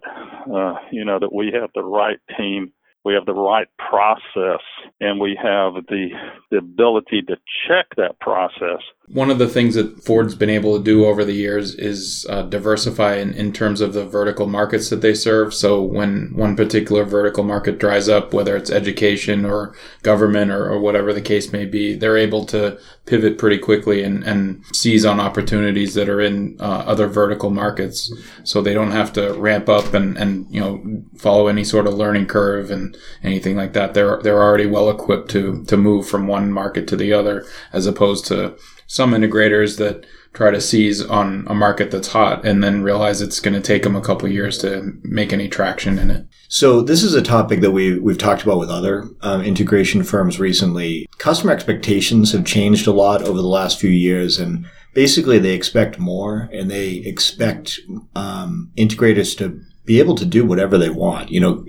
uh, 0.52 0.76
you 0.92 1.06
know 1.06 1.20
that 1.20 1.34
we 1.34 1.52
have 1.54 1.70
the 1.76 1.84
right 1.84 2.20
team 2.38 2.72
we 3.06 3.14
have 3.14 3.26
the 3.26 3.34
right 3.34 3.68
process 3.78 4.62
and 5.02 5.20
we 5.20 5.38
have 5.42 5.74
the, 5.88 6.10
the 6.52 6.58
ability 6.58 7.22
to 7.24 7.36
check 7.68 7.88
that 7.98 8.18
process. 8.20 8.80
One 9.08 9.30
of 9.30 9.38
the 9.38 9.50
things 9.50 9.76
that 9.76 10.02
Ford's 10.06 10.36
been 10.36 10.50
able 10.50 10.78
to 10.78 10.84
do 10.84 11.06
over 11.06 11.26
the 11.26 11.34
years 11.34 11.76
is 11.76 12.26
uh, 12.30 12.44
diversify 12.44 13.16
in, 13.16 13.34
in 13.34 13.52
terms 13.52 13.82
of 13.82 13.92
the 13.92 14.06
vertical 14.06 14.48
markets 14.48 14.90
that 14.90 15.02
they 15.02 15.14
serve. 15.14 15.54
So 15.54 15.82
when 15.82 16.32
one 16.34 16.56
particular 16.56 17.04
vertical 17.04 17.44
market 17.44 17.80
dries 17.80 18.08
up, 18.08 18.34
whether 18.34 18.56
it's 18.56 18.72
education 18.72 19.44
or 19.44 19.76
government 20.04 20.52
or, 20.52 20.70
or 20.70 20.80
whatever 20.80 21.12
the 21.12 21.22
case 21.22 21.52
may 21.52 21.66
be, 21.66 21.96
they're 21.96 22.18
able 22.18 22.46
to 22.48 22.80
pivot 23.06 23.38
pretty 23.38 23.58
quickly 23.58 24.02
and, 24.02 24.24
and 24.24 24.64
seize 24.74 25.04
on 25.04 25.20
opportunities 25.20 25.94
that 25.96 26.08
are 26.08 26.22
in 26.22 26.56
uh, 26.62 26.84
other 26.86 27.08
vertical 27.08 27.50
markets. 27.50 28.14
So 28.46 28.62
they 28.62 28.74
don't 28.74 28.92
have 28.92 29.12
to 29.14 29.34
ramp 29.34 29.68
up 29.68 29.94
and, 29.94 30.18
and, 30.18 30.48
you 30.50 30.62
know, 30.62 31.04
follow 31.18 31.48
any 31.48 31.66
sort 31.66 31.88
of 31.88 31.96
learning 31.96 32.28
curve 32.28 32.72
and 32.72 32.93
anything 33.24 33.56
like 33.56 33.74
that. 33.74 33.94
They're, 33.94 34.20
they're 34.22 34.42
already 34.42 34.66
well 34.66 34.90
equipped 34.90 35.30
to, 35.32 35.64
to 35.66 35.78
move 35.78 36.08
from 36.08 36.28
one 36.28 36.52
market 36.52 36.88
to 36.90 36.96
the 36.96 37.14
other 37.14 37.46
as 37.72 37.86
opposed 37.86 38.26
to 38.28 38.58
some 38.88 39.12
integrators 39.12 39.78
that 39.78 40.06
try 40.34 40.50
to 40.50 40.60
seize 40.60 41.04
on 41.04 41.46
a 41.48 41.54
market 41.54 41.92
that's 41.92 42.10
hot 42.10 42.46
and 42.46 42.64
then 42.64 42.82
realize 42.82 43.22
it's 43.22 43.40
going 43.40 43.54
to 43.54 43.62
take 43.62 43.84
them 43.84 43.96
a 43.96 44.02
couple 44.02 44.28
years 44.28 44.58
to 44.58 44.94
make 45.04 45.32
any 45.32 45.48
traction 45.48 46.00
in 46.00 46.10
it. 46.10 46.28
So 46.50 46.82
this 46.82 47.04
is 47.04 47.14
a 47.14 47.22
topic 47.22 47.62
that 47.62 47.72
we 47.72 48.00
we've 48.00 48.18
talked 48.18 48.44
about 48.44 48.60
with 48.60 48.70
other 48.70 49.08
um, 49.22 49.42
integration 49.42 50.04
firms 50.04 50.40
recently. 50.40 51.08
Customer 51.18 51.54
expectations 51.54 52.32
have 52.32 52.46
changed 52.46 52.88
a 52.88 52.92
lot 52.92 53.22
over 53.22 53.38
the 53.38 53.48
last 53.48 53.80
few 53.80 53.90
years, 53.90 54.40
and 54.40 54.66
basically 54.94 55.40
they 55.40 55.54
expect 55.54 56.00
more, 56.00 56.50
and 56.52 56.70
they 56.70 56.96
expect 56.98 57.80
um, 58.16 58.72
integrators 58.78 59.38
to 59.38 59.62
be 59.86 60.00
able 60.00 60.16
to 60.16 60.26
do 60.26 60.46
whatever 60.46 60.78
they 60.78 60.90
want. 60.90 61.32
You 61.32 61.40
know, 61.40 61.66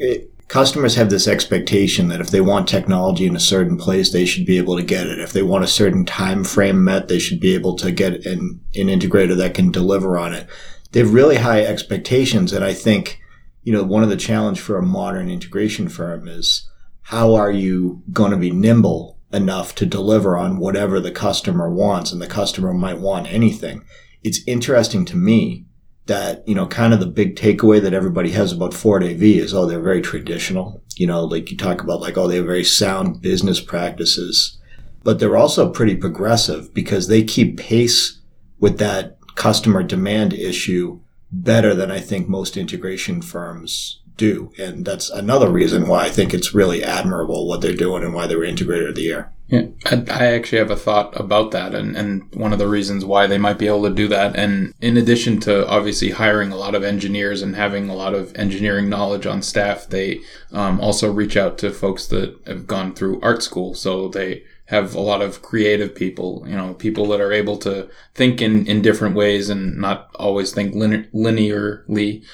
customers 0.49 0.95
have 0.97 1.11
this 1.11 1.27
expectation 1.27 2.09
that 2.09 2.21
if 2.21 2.31
they 2.31 2.41
want 2.41 2.69
technology 2.69 3.27
in 3.27 3.37
a 3.37 3.41
certain 3.41 3.77
place, 3.77 4.13
they 4.13 4.25
should 4.25 4.47
be 4.47 4.59
able 4.59 4.77
to 4.77 4.83
get 4.83 5.07
it. 5.07 5.19
If 5.19 5.33
they 5.33 5.43
want 5.43 5.65
a 5.65 5.69
certain 5.69 6.05
time 6.05 6.45
frame 6.45 6.85
met, 6.85 7.09
they 7.09 7.19
should 7.19 7.41
be 7.41 7.55
able 7.55 7.77
to 7.77 7.91
get 7.91 8.27
an, 8.27 8.61
an 8.75 8.89
integrator 8.89 9.37
that 9.37 9.55
can 9.55 9.71
deliver 9.71 10.19
on 10.19 10.35
it. 10.35 10.47
They 10.93 11.01
have 11.01 11.15
really 11.15 11.37
high 11.37 11.63
expectations. 11.63 12.53
And 12.53 12.65
I 12.65 12.73
think, 12.73 13.21
you 13.63 13.73
know, 13.73 13.83
one 13.83 14.03
of 14.03 14.11
the 14.11 14.17
challenge 14.17 14.61
for 14.61 14.77
a 14.77 14.83
modern 14.83 15.31
integration 15.31 15.89
firm 15.89 16.29
is 16.29 16.69
how 17.03 17.35
are 17.35 17.51
you 17.51 18.03
going 18.13 18.31
to 18.31 18.37
be 18.37 18.51
nimble 18.51 19.19
enough 19.33 19.75
to 19.75 19.87
deliver 19.87 20.37
on 20.37 20.59
whatever 20.59 21.01
the 21.01 21.11
customer 21.11 21.69
wants? 21.71 22.13
And 22.13 22.21
the 22.21 22.27
customer 22.27 22.73
might 22.73 23.01
want 23.01 23.33
anything. 23.33 23.85
It's 24.23 24.41
interesting 24.47 25.05
to 25.07 25.17
me 25.17 25.65
that, 26.07 26.47
you 26.47 26.55
know, 26.55 26.67
kind 26.67 26.93
of 26.93 27.01
the 27.01 27.07
big 27.07 27.37
takeaway 27.37 27.81
that 27.81 27.95
everybody 27.95 28.31
has 28.31 28.53
about 28.53 28.75
Ford 28.75 29.03
AV 29.03 29.23
is, 29.23 29.55
oh, 29.55 29.67
they're 29.67 29.81
very 29.81 30.03
traditional. 30.03 30.83
You 30.97 31.07
know, 31.07 31.25
like 31.25 31.51
you 31.51 31.57
talk 31.57 31.81
about 31.81 32.01
like, 32.01 32.19
oh, 32.19 32.29
they 32.29 32.37
have 32.37 32.47
very 32.47 32.65
sound 32.65 33.23
business 33.23 33.61
practices, 33.61 34.59
but 35.03 35.19
they're 35.19 35.37
also 35.37 35.71
pretty 35.71 35.97
progressive 35.97 36.75
because 36.75 37.09
they 37.09 37.23
keep 37.23 37.59
pace 37.59 38.21
with 38.61 38.79
that 38.79 39.19
customer 39.35 39.83
demand 39.83 40.33
issue 40.33 41.01
better 41.33 41.75
than 41.75 41.91
I 41.91 42.01
think 42.01 42.29
most 42.29 42.57
integration 42.57 43.21
firms 43.21 44.01
do. 44.17 44.53
And 44.59 44.85
that's 44.85 45.11
another 45.11 45.51
reason 45.51 45.89
why 45.89 46.05
I 46.05 46.11
think 46.11 46.33
it's 46.33 46.55
really 46.55 46.85
admirable 46.85 47.49
what 47.49 47.61
they're 47.61 47.75
doing 47.75 48.05
and 48.05 48.15
why 48.15 48.27
they 48.27 48.37
were 48.37 48.45
integrator 48.45 48.89
of 48.89 48.95
the 48.95 49.03
year. 49.03 49.34
Yeah, 49.49 49.67
I, 49.85 50.27
actually 50.27 50.59
have 50.59 50.71
a 50.71 50.77
thought 50.77 51.19
about 51.21 51.51
that, 51.51 51.75
and, 51.75 51.95
and 51.97 52.35
one 52.35 52.55
of 52.55 52.59
the 52.59 52.67
reasons 52.67 53.05
why 53.05 53.27
they 53.27 53.37
might 53.37 53.59
be 53.59 53.67
able 53.67 53.83
to 53.83 53.95
do 53.95 54.09
that. 54.09 54.35
And 54.37 54.73
in 54.81 54.97
addition 54.97 55.39
to 55.41 55.69
obviously 55.69 56.11
hiring 56.11 56.51
a 56.51 56.57
lot 56.57 56.75
of 56.75 56.83
engineers 56.83 57.43
and 57.43 57.55
having 57.55 57.91
a 57.91 57.95
lot 57.95 58.15
of 58.15 58.35
engineering 58.37 58.89
knowledge 58.89 59.27
on 59.27 59.43
staff, 59.43 59.87
they 59.87 60.21
um, 60.53 60.81
also 60.81 61.13
reach 61.13 61.37
out 61.37 61.59
to 61.59 61.73
folks 61.73 62.07
that 62.07 62.39
have 62.47 62.67
gone 62.67 62.95
through 62.95 63.21
art 63.21 63.43
school. 63.43 63.75
So 63.75 64.09
they 64.09 64.45
have 64.67 64.95
a 64.95 65.01
lot 65.01 65.21
of 65.21 65.43
creative 65.43 65.95
people, 65.95 66.43
you 66.47 66.57
know, 66.57 66.73
people 66.73 67.07
that 67.09 67.21
are 67.21 67.33
able 67.33 67.59
to 67.59 67.91
think 68.15 68.41
in, 68.41 68.67
in 68.67 68.81
different 68.81 69.15
ways 69.15 69.51
and 69.51 69.77
not 69.77 70.09
always 70.15 70.53
think 70.53 70.75
linearly. 70.75 72.25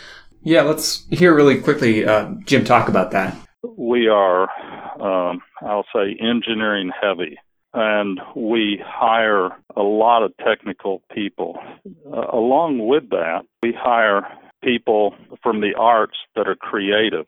Yeah, 0.44 0.62
let's 0.62 1.06
hear 1.10 1.34
really 1.34 1.60
quickly 1.60 2.04
uh, 2.04 2.30
Jim 2.44 2.64
talk 2.64 2.88
about 2.88 3.10
that. 3.10 3.36
We 3.62 4.08
are 4.08 4.48
um, 5.00 5.42
I'll 5.62 5.86
say 5.94 6.16
engineering 6.20 6.90
heavy. 7.00 7.38
And 7.72 8.18
we 8.34 8.82
hire 8.84 9.50
a 9.76 9.82
lot 9.82 10.24
of 10.24 10.32
technical 10.44 11.02
people. 11.14 11.56
Uh, 12.04 12.26
along 12.32 12.84
with 12.88 13.10
that, 13.10 13.42
we 13.62 13.72
hire 13.72 14.26
people 14.62 15.14
from 15.40 15.60
the 15.60 15.74
arts 15.78 16.16
that 16.34 16.48
are 16.48 16.56
creative. 16.56 17.26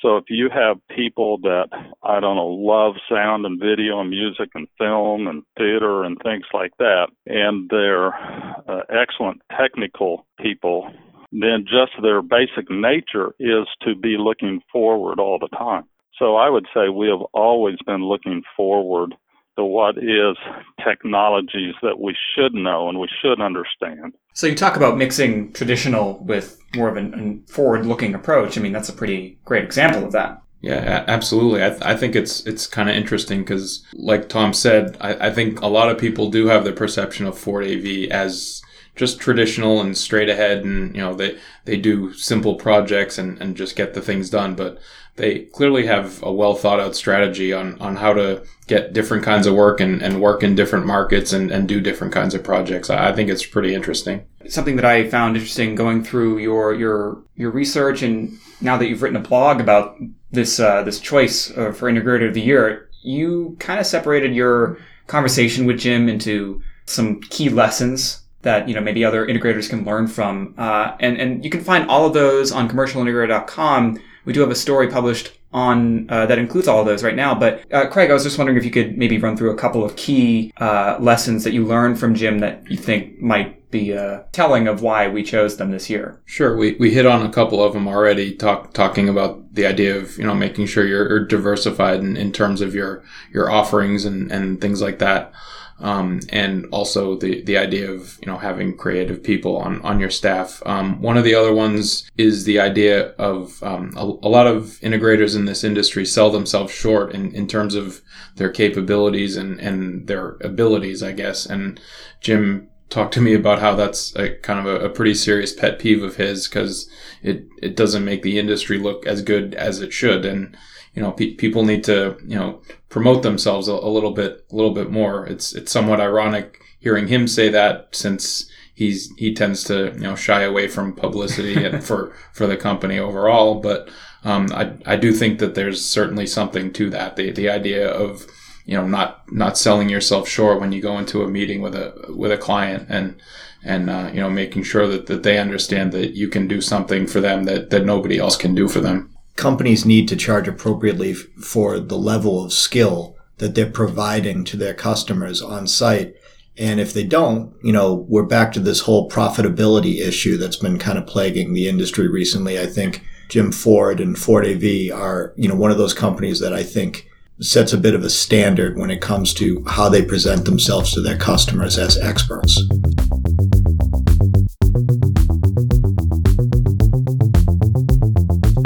So 0.00 0.16
if 0.16 0.24
you 0.28 0.48
have 0.48 0.78
people 0.94 1.38
that, 1.42 1.68
I 2.02 2.20
don't 2.20 2.36
know, 2.36 2.46
love 2.46 2.94
sound 3.10 3.44
and 3.44 3.60
video 3.60 4.00
and 4.00 4.08
music 4.08 4.50
and 4.54 4.68
film 4.78 5.26
and 5.26 5.42
theater 5.58 6.04
and 6.04 6.16
things 6.22 6.44
like 6.54 6.70
that, 6.78 7.08
and 7.26 7.68
they're 7.68 8.14
uh, 8.14 8.84
excellent 8.88 9.42
technical 9.58 10.24
people, 10.40 10.88
then 11.32 11.64
just 11.64 11.92
their 12.02 12.22
basic 12.22 12.70
nature 12.70 13.34
is 13.38 13.66
to 13.82 13.94
be 13.94 14.16
looking 14.18 14.60
forward 14.72 15.20
all 15.20 15.38
the 15.38 15.48
time. 15.56 15.84
So 16.18 16.36
I 16.36 16.50
would 16.50 16.66
say 16.74 16.88
we 16.88 17.08
have 17.08 17.22
always 17.32 17.76
been 17.86 18.04
looking 18.04 18.42
forward 18.56 19.14
to 19.56 19.64
what 19.64 19.98
is 19.98 20.36
technologies 20.84 21.74
that 21.82 21.98
we 22.00 22.16
should 22.34 22.54
know 22.54 22.88
and 22.88 22.98
we 22.98 23.08
should 23.20 23.40
understand. 23.40 24.14
So 24.32 24.46
you 24.46 24.54
talk 24.54 24.76
about 24.76 24.96
mixing 24.96 25.52
traditional 25.52 26.18
with 26.24 26.60
more 26.74 26.88
of 26.88 26.96
a 26.96 27.38
forward-looking 27.48 28.14
approach. 28.14 28.56
I 28.56 28.60
mean, 28.60 28.72
that's 28.72 28.88
a 28.88 28.92
pretty 28.92 29.38
great 29.44 29.64
example 29.64 30.04
of 30.04 30.12
that. 30.12 30.42
Yeah, 30.60 31.04
absolutely. 31.06 31.64
I, 31.64 31.70
th- 31.70 31.82
I 31.82 31.96
think 31.96 32.16
it's 32.16 32.44
it's 32.44 32.66
kind 32.66 32.90
of 32.90 32.96
interesting 32.96 33.40
because, 33.40 33.84
like 33.94 34.28
Tom 34.28 34.52
said, 34.52 34.96
I, 35.00 35.28
I 35.28 35.30
think 35.30 35.60
a 35.60 35.68
lot 35.68 35.88
of 35.88 35.98
people 35.98 36.30
do 36.30 36.48
have 36.48 36.64
the 36.64 36.72
perception 36.72 37.26
of 37.26 37.38
Ford 37.38 37.64
AV 37.64 38.10
as 38.10 38.60
just 38.98 39.20
traditional 39.20 39.80
and 39.80 39.96
straight 39.96 40.28
ahead, 40.28 40.64
and 40.64 40.94
you 40.94 41.00
know 41.00 41.14
they 41.14 41.38
they 41.64 41.76
do 41.76 42.12
simple 42.12 42.56
projects 42.56 43.16
and, 43.16 43.40
and 43.40 43.56
just 43.56 43.76
get 43.76 43.94
the 43.94 44.02
things 44.02 44.28
done. 44.28 44.54
But 44.54 44.78
they 45.18 45.40
clearly 45.40 45.86
have 45.86 46.22
a 46.22 46.32
well 46.32 46.54
thought 46.54 46.80
out 46.80 46.96
strategy 46.96 47.52
on, 47.52 47.80
on 47.80 47.96
how 47.96 48.12
to 48.12 48.42
get 48.66 48.92
different 48.92 49.24
kinds 49.24 49.46
of 49.46 49.54
work 49.54 49.80
and, 49.80 50.02
and 50.02 50.20
work 50.20 50.42
in 50.42 50.54
different 50.54 50.86
markets 50.86 51.32
and, 51.32 51.50
and 51.50 51.68
do 51.68 51.80
different 51.80 52.12
kinds 52.12 52.34
of 52.34 52.44
projects. 52.44 52.90
I 52.90 53.12
think 53.12 53.30
it's 53.30 53.46
pretty 53.46 53.74
interesting. 53.74 54.24
Something 54.48 54.76
that 54.76 54.84
I 54.84 55.08
found 55.08 55.36
interesting 55.36 55.74
going 55.74 56.02
through 56.02 56.38
your 56.38 56.74
your 56.74 57.22
your 57.36 57.50
research 57.50 58.02
and 58.02 58.38
now 58.60 58.76
that 58.76 58.88
you've 58.88 59.02
written 59.02 59.16
a 59.16 59.28
blog 59.28 59.60
about 59.60 59.96
this 60.30 60.58
uh, 60.58 60.82
this 60.82 61.00
choice 61.00 61.56
uh, 61.56 61.72
for 61.72 61.90
integrator 61.90 62.28
of 62.28 62.34
the 62.34 62.40
year, 62.40 62.88
you 63.02 63.56
kind 63.60 63.78
of 63.78 63.86
separated 63.86 64.34
your 64.34 64.78
conversation 65.06 65.66
with 65.66 65.78
Jim 65.78 66.08
into 66.08 66.62
some 66.86 67.20
key 67.20 67.48
lessons 67.48 68.22
that 68.48 68.68
you 68.68 68.74
know 68.74 68.80
maybe 68.80 69.04
other 69.04 69.26
integrators 69.26 69.68
can 69.68 69.84
learn 69.84 70.06
from, 70.06 70.54
uh, 70.58 70.96
and 71.00 71.16
and 71.22 71.44
you 71.44 71.50
can 71.50 71.62
find 71.62 71.88
all 71.88 72.06
of 72.06 72.14
those 72.14 72.50
on 72.50 72.68
commercialintegrator.com 72.68 73.98
we 74.28 74.34
do 74.34 74.40
have 74.40 74.50
a 74.50 74.54
story 74.54 74.88
published 74.88 75.32
on 75.54 76.10
uh, 76.10 76.26
that 76.26 76.38
includes 76.38 76.68
all 76.68 76.80
of 76.80 76.84
those 76.84 77.02
right 77.02 77.16
now. 77.16 77.34
But 77.34 77.64
uh, 77.72 77.88
Craig, 77.88 78.10
I 78.10 78.12
was 78.12 78.24
just 78.24 78.36
wondering 78.36 78.58
if 78.58 78.64
you 78.64 78.70
could 78.70 78.98
maybe 78.98 79.16
run 79.16 79.38
through 79.38 79.52
a 79.52 79.56
couple 79.56 79.82
of 79.82 79.96
key 79.96 80.52
uh, 80.58 80.98
lessons 81.00 81.44
that 81.44 81.54
you 81.54 81.64
learned 81.64 81.98
from 81.98 82.14
Jim 82.14 82.40
that 82.40 82.70
you 82.70 82.76
think 82.76 83.18
might 83.22 83.70
be 83.70 83.96
uh, 83.96 84.24
telling 84.32 84.68
of 84.68 84.82
why 84.82 85.08
we 85.08 85.22
chose 85.22 85.56
them 85.56 85.70
this 85.70 85.88
year. 85.88 86.20
Sure, 86.26 86.54
we, 86.58 86.72
we 86.74 86.90
hit 86.90 87.06
on 87.06 87.24
a 87.24 87.32
couple 87.32 87.64
of 87.64 87.72
them 87.72 87.88
already. 87.88 88.34
Talk, 88.34 88.74
talking 88.74 89.08
about 89.08 89.54
the 89.54 89.64
idea 89.64 89.96
of 89.96 90.18
you 90.18 90.24
know 90.24 90.34
making 90.34 90.66
sure 90.66 90.86
you're 90.86 91.24
diversified 91.24 92.00
in, 92.00 92.18
in 92.18 92.30
terms 92.30 92.60
of 92.60 92.74
your 92.74 93.02
your 93.32 93.50
offerings 93.50 94.04
and, 94.04 94.30
and 94.30 94.60
things 94.60 94.82
like 94.82 94.98
that. 94.98 95.32
Um, 95.80 96.20
and 96.30 96.66
also 96.72 97.16
the 97.16 97.42
the 97.42 97.56
idea 97.56 97.88
of 97.88 98.18
you 98.20 98.26
know 98.26 98.38
having 98.38 98.76
creative 98.76 99.22
people 99.22 99.56
on 99.56 99.80
on 99.82 100.00
your 100.00 100.10
staff. 100.10 100.60
Um, 100.66 101.00
one 101.00 101.16
of 101.16 101.22
the 101.24 101.34
other 101.36 101.54
ones 101.54 102.10
is 102.16 102.44
the 102.44 102.58
idea 102.58 103.10
of 103.10 103.62
um, 103.62 103.92
a, 103.96 104.02
a, 104.02 104.28
lot 104.28 104.48
of 104.48 104.78
integrators 104.82 105.36
in 105.36 105.44
this 105.44 105.62
industry 105.62 106.04
sell 106.04 106.30
themselves 106.30 106.72
short 106.72 107.14
in, 107.14 107.32
in 107.32 107.46
terms 107.46 107.76
of 107.76 108.02
their 108.36 108.50
capabilities 108.50 109.36
and 109.36 109.60
and 109.60 110.08
their 110.08 110.36
abilities, 110.40 111.00
I 111.02 111.12
guess. 111.12 111.46
And 111.46 111.80
Jim 112.20 112.68
talked 112.90 113.14
to 113.14 113.20
me 113.20 113.34
about 113.34 113.60
how 113.60 113.74
that's 113.74 114.16
a, 114.16 114.34
kind 114.36 114.58
of 114.58 114.66
a, 114.66 114.86
a 114.86 114.90
pretty 114.90 115.14
serious 115.14 115.52
pet 115.52 115.78
peeve 115.78 116.02
of 116.02 116.16
his 116.16 116.48
because 116.48 116.90
it 117.22 117.44
it 117.62 117.76
doesn't 117.76 118.04
make 118.04 118.22
the 118.22 118.38
industry 118.38 118.78
look 118.78 119.06
as 119.06 119.22
good 119.22 119.54
as 119.54 119.80
it 119.80 119.92
should 119.92 120.24
and 120.24 120.56
you 120.98 121.04
know, 121.04 121.12
pe- 121.12 121.34
people 121.34 121.64
need 121.64 121.84
to, 121.84 122.16
you 122.26 122.34
know, 122.34 122.60
promote 122.88 123.22
themselves 123.22 123.68
a, 123.68 123.72
a, 123.72 123.88
little 123.88 124.10
bit, 124.10 124.44
a 124.50 124.56
little 124.56 124.74
bit 124.74 124.90
more. 124.90 125.24
It's, 125.26 125.54
it's 125.54 125.70
somewhat 125.70 126.00
ironic 126.00 126.60
hearing 126.80 127.06
him 127.06 127.28
say 127.28 127.48
that 127.50 127.94
since 127.94 128.50
he's, 128.74 129.08
he 129.16 129.32
tends 129.32 129.62
to, 129.64 129.92
you 129.94 130.00
know, 130.00 130.16
shy 130.16 130.42
away 130.42 130.66
from 130.66 130.92
publicity 130.92 131.64
and 131.64 131.84
for, 131.88 132.12
for 132.32 132.48
the 132.48 132.56
company 132.56 132.98
overall. 132.98 133.60
But, 133.60 133.88
um, 134.24 134.48
I, 134.52 134.72
I 134.86 134.96
do 134.96 135.12
think 135.12 135.38
that 135.38 135.54
there's 135.54 135.84
certainly 135.84 136.26
something 136.26 136.72
to 136.72 136.90
that. 136.90 137.14
The, 137.14 137.30
the 137.30 137.48
idea 137.48 137.88
of, 137.88 138.26
you 138.64 138.76
know, 138.76 138.84
not, 138.84 139.22
not 139.32 139.56
selling 139.56 139.88
yourself 139.88 140.28
short 140.28 140.58
when 140.60 140.72
you 140.72 140.82
go 140.82 140.98
into 140.98 141.22
a 141.22 141.28
meeting 141.28 141.60
with 141.60 141.76
a, 141.76 141.94
with 142.08 142.32
a 142.32 142.36
client 142.36 142.86
and, 142.88 143.22
and, 143.62 143.88
uh, 143.88 144.10
you 144.12 144.18
know, 144.18 144.30
making 144.30 144.64
sure 144.64 144.88
that, 144.88 145.06
that 145.06 145.22
they 145.22 145.38
understand 145.38 145.92
that 145.92 146.16
you 146.16 146.26
can 146.26 146.48
do 146.48 146.60
something 146.60 147.06
for 147.06 147.20
them 147.20 147.44
that, 147.44 147.70
that 147.70 147.84
nobody 147.84 148.18
else 148.18 148.36
can 148.36 148.52
do 148.52 148.66
for 148.66 148.80
them 148.80 149.14
companies 149.38 149.86
need 149.86 150.08
to 150.08 150.16
charge 150.16 150.48
appropriately 150.48 151.14
for 151.14 151.78
the 151.78 151.96
level 151.96 152.44
of 152.44 152.52
skill 152.52 153.16
that 153.38 153.54
they're 153.54 153.70
providing 153.70 154.44
to 154.44 154.56
their 154.56 154.74
customers 154.74 155.40
on 155.40 155.66
site. 155.66 156.14
And 156.58 156.80
if 156.80 156.92
they 156.92 157.04
don't, 157.04 157.54
you 157.62 157.72
know, 157.72 157.94
we're 158.08 158.24
back 158.24 158.52
to 158.52 158.60
this 158.60 158.80
whole 158.80 159.08
profitability 159.08 160.00
issue 160.00 160.36
that's 160.36 160.56
been 160.56 160.76
kind 160.76 160.98
of 160.98 161.06
plaguing 161.06 161.54
the 161.54 161.68
industry 161.68 162.08
recently. 162.08 162.58
I 162.58 162.66
think 162.66 163.04
Jim 163.28 163.52
Ford 163.52 164.00
and 164.00 164.18
Ford 164.18 164.44
AV 164.44 164.92
are, 164.92 165.32
you 165.36 165.48
know, 165.48 165.54
one 165.54 165.70
of 165.70 165.78
those 165.78 165.94
companies 165.94 166.40
that 166.40 166.52
I 166.52 166.64
think 166.64 167.08
sets 167.40 167.72
a 167.72 167.78
bit 167.78 167.94
of 167.94 168.02
a 168.02 168.10
standard 168.10 168.76
when 168.76 168.90
it 168.90 169.00
comes 169.00 169.32
to 169.34 169.64
how 169.68 169.88
they 169.88 170.04
present 170.04 170.46
themselves 170.46 170.92
to 170.94 171.00
their 171.00 171.16
customers 171.16 171.78
as 171.78 171.96
experts. 171.96 172.60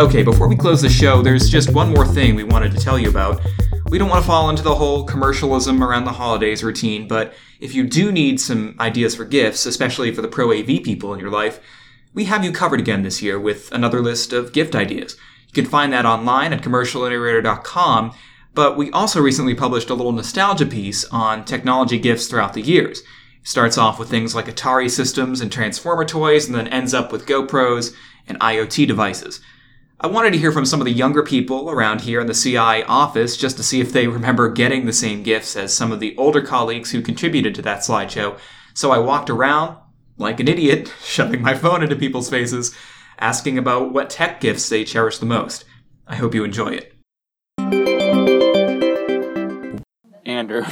Okay, 0.02 0.24
before 0.24 0.48
we 0.48 0.56
close 0.56 0.82
the 0.82 0.88
show, 0.88 1.22
there's 1.22 1.48
just 1.48 1.72
one 1.72 1.90
more 1.90 2.04
thing 2.04 2.34
we 2.34 2.42
wanted 2.42 2.72
to 2.72 2.78
tell 2.78 2.98
you 2.98 3.08
about. 3.08 3.40
We 3.88 3.98
don't 3.98 4.08
want 4.08 4.24
to 4.24 4.26
fall 4.26 4.50
into 4.50 4.64
the 4.64 4.74
whole 4.74 5.04
commercialism 5.04 5.80
around 5.80 6.06
the 6.06 6.12
holidays 6.12 6.64
routine, 6.64 7.06
but 7.06 7.34
if 7.60 7.72
you 7.72 7.86
do 7.86 8.10
need 8.10 8.40
some 8.40 8.74
ideas 8.80 9.14
for 9.14 9.24
gifts, 9.24 9.64
especially 9.64 10.12
for 10.12 10.20
the 10.20 10.26
pro 10.26 10.50
AV 10.50 10.82
people 10.82 11.14
in 11.14 11.20
your 11.20 11.30
life, 11.30 11.60
we 12.14 12.24
have 12.24 12.44
you 12.44 12.50
covered 12.50 12.80
again 12.80 13.04
this 13.04 13.22
year 13.22 13.38
with 13.38 13.70
another 13.70 14.02
list 14.02 14.32
of 14.32 14.52
gift 14.52 14.74
ideas. 14.74 15.16
You 15.46 15.52
can 15.62 15.70
find 15.70 15.92
that 15.92 16.04
online 16.04 16.52
at 16.52 16.62
commercialintegrator.com, 16.62 18.12
but 18.54 18.76
we 18.76 18.90
also 18.90 19.20
recently 19.20 19.54
published 19.54 19.88
a 19.88 19.94
little 19.94 20.10
nostalgia 20.10 20.66
piece 20.66 21.04
on 21.12 21.44
technology 21.44 22.00
gifts 22.00 22.26
throughout 22.26 22.54
the 22.54 22.60
years. 22.60 22.98
It 23.40 23.46
starts 23.46 23.78
off 23.78 24.00
with 24.00 24.10
things 24.10 24.34
like 24.34 24.46
Atari 24.46 24.90
systems 24.90 25.40
and 25.40 25.52
Transformer 25.52 26.04
toys, 26.04 26.46
and 26.46 26.56
then 26.56 26.66
ends 26.66 26.92
up 26.92 27.12
with 27.12 27.24
GoPros 27.24 27.94
and 28.26 28.40
IoT 28.40 28.88
devices. 28.88 29.40
I 30.04 30.08
wanted 30.08 30.32
to 30.32 30.38
hear 30.38 30.50
from 30.50 30.66
some 30.66 30.80
of 30.80 30.84
the 30.84 30.90
younger 30.90 31.22
people 31.22 31.70
around 31.70 32.00
here 32.00 32.20
in 32.20 32.26
the 32.26 32.34
CI 32.34 32.82
office 32.82 33.36
just 33.36 33.56
to 33.58 33.62
see 33.62 33.80
if 33.80 33.92
they 33.92 34.08
remember 34.08 34.48
getting 34.50 34.84
the 34.84 34.92
same 34.92 35.22
gifts 35.22 35.54
as 35.54 35.72
some 35.72 35.92
of 35.92 36.00
the 36.00 36.16
older 36.16 36.42
colleagues 36.42 36.90
who 36.90 37.00
contributed 37.00 37.54
to 37.54 37.62
that 37.62 37.82
slideshow. 37.82 38.36
So 38.74 38.90
I 38.90 38.98
walked 38.98 39.30
around, 39.30 39.76
like 40.18 40.40
an 40.40 40.48
idiot, 40.48 40.92
shoving 41.04 41.40
my 41.40 41.54
phone 41.54 41.84
into 41.84 41.94
people's 41.94 42.28
faces, 42.28 42.74
asking 43.20 43.58
about 43.58 43.92
what 43.92 44.10
tech 44.10 44.40
gifts 44.40 44.68
they 44.68 44.82
cherish 44.82 45.18
the 45.18 45.26
most. 45.26 45.64
I 46.08 46.16
hope 46.16 46.34
you 46.34 46.42
enjoy 46.42 46.80
it. 46.80 46.94
Andrew, 50.26 50.64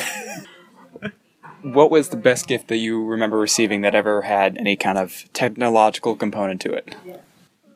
what 1.63 1.93
was 1.93 2.09
the 2.09 2.17
best 2.17 2.49
gift 2.49 2.67
that 2.67 2.79
you 2.79 3.05
remember 3.05 3.39
receiving 3.39 3.83
that 3.83 3.95
ever 3.95 4.23
had 4.23 4.59
any 4.59 4.75
kind 4.75 4.99
of 4.99 5.33
technological 5.33 6.17
component 6.17 6.61
to 6.63 6.73
it? 6.73 6.97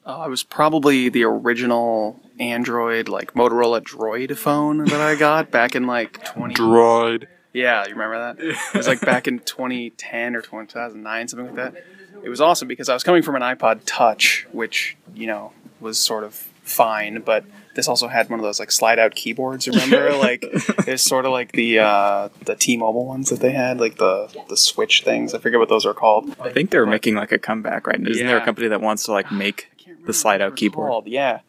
Uh, 0.07 0.25
it 0.27 0.31
was 0.31 0.43
probably 0.43 1.09
the 1.09 1.25
original 1.25 2.21
Android, 2.39 3.09
like 3.09 3.33
Motorola 3.35 3.81
Droid 3.81 4.37
phone 4.37 4.85
that 4.85 5.01
I 5.01 5.15
got 5.15 5.51
back 5.51 5.75
in 5.75 5.87
like 5.87 6.25
20. 6.25 6.55
Droid. 6.55 7.27
Yeah, 7.53 7.85
you 7.87 7.93
remember 7.93 8.19
that? 8.19 8.45
It 8.45 8.77
was 8.77 8.87
like 8.87 9.01
back 9.01 9.29
in 9.29 9.39
2010 9.39 10.37
or 10.37 10.43
2009, 10.43 11.29
something 11.29 11.47
like 11.47 11.57
that. 11.57 11.85
It 12.23 12.29
was 12.29 12.41
awesome 12.41 12.69
because 12.69 12.89
I 12.89 12.95
was 12.95 13.03
coming 13.03 13.23
from 13.23 13.37
an 13.37 13.43
iPod 13.43 13.81
Touch, 13.87 14.47
which, 14.53 14.97
you 15.15 15.27
know, 15.27 15.53
was 15.81 15.99
sort 15.99 16.25
of 16.25 16.35
fine, 16.35 17.21
but 17.21 17.45
this 17.75 17.89
also 17.89 18.09
had 18.09 18.31
one 18.31 18.39
of 18.39 18.45
those 18.45 18.59
like 18.59 18.73
slide 18.73 18.99
out 18.99 19.15
keyboards, 19.15 19.69
remember? 19.69 20.13
like 20.17 20.45
it's 20.87 21.03
sort 21.03 21.27
of 21.27 21.33
like 21.33 21.53
the 21.53 21.81
uh, 21.81 22.29
the 22.45 22.57
T 22.57 22.77
Mobile 22.77 23.07
ones 23.07 23.31
that 23.31 23.41
they 23.41 23.53
had, 23.53 23.81
like 23.81 23.97
the 23.97 24.29
the 24.49 24.57
switch 24.57 25.03
things. 25.03 25.35
I 25.35 25.39
forget 25.39 25.59
what 25.59 25.69
those 25.69 25.85
are 25.85 25.95
called. 25.95 26.35
I 26.41 26.51
think 26.51 26.71
they're 26.71 26.87
making 26.87 27.15
like 27.15 27.33
a 27.33 27.39
comeback, 27.39 27.87
right? 27.87 28.01
now. 28.01 28.11
Isn't 28.11 28.25
yeah. 28.25 28.33
there 28.33 28.39
a 28.41 28.45
company 28.45 28.69
that 28.69 28.81
wants 28.81 29.05
to 29.05 29.13
like 29.13 29.31
make 29.31 29.71
the 30.07 30.13
slide 30.13 30.41
out 30.41 30.57
keyboard. 30.57 30.89
Called. 30.89 31.07
Yeah, 31.07 31.41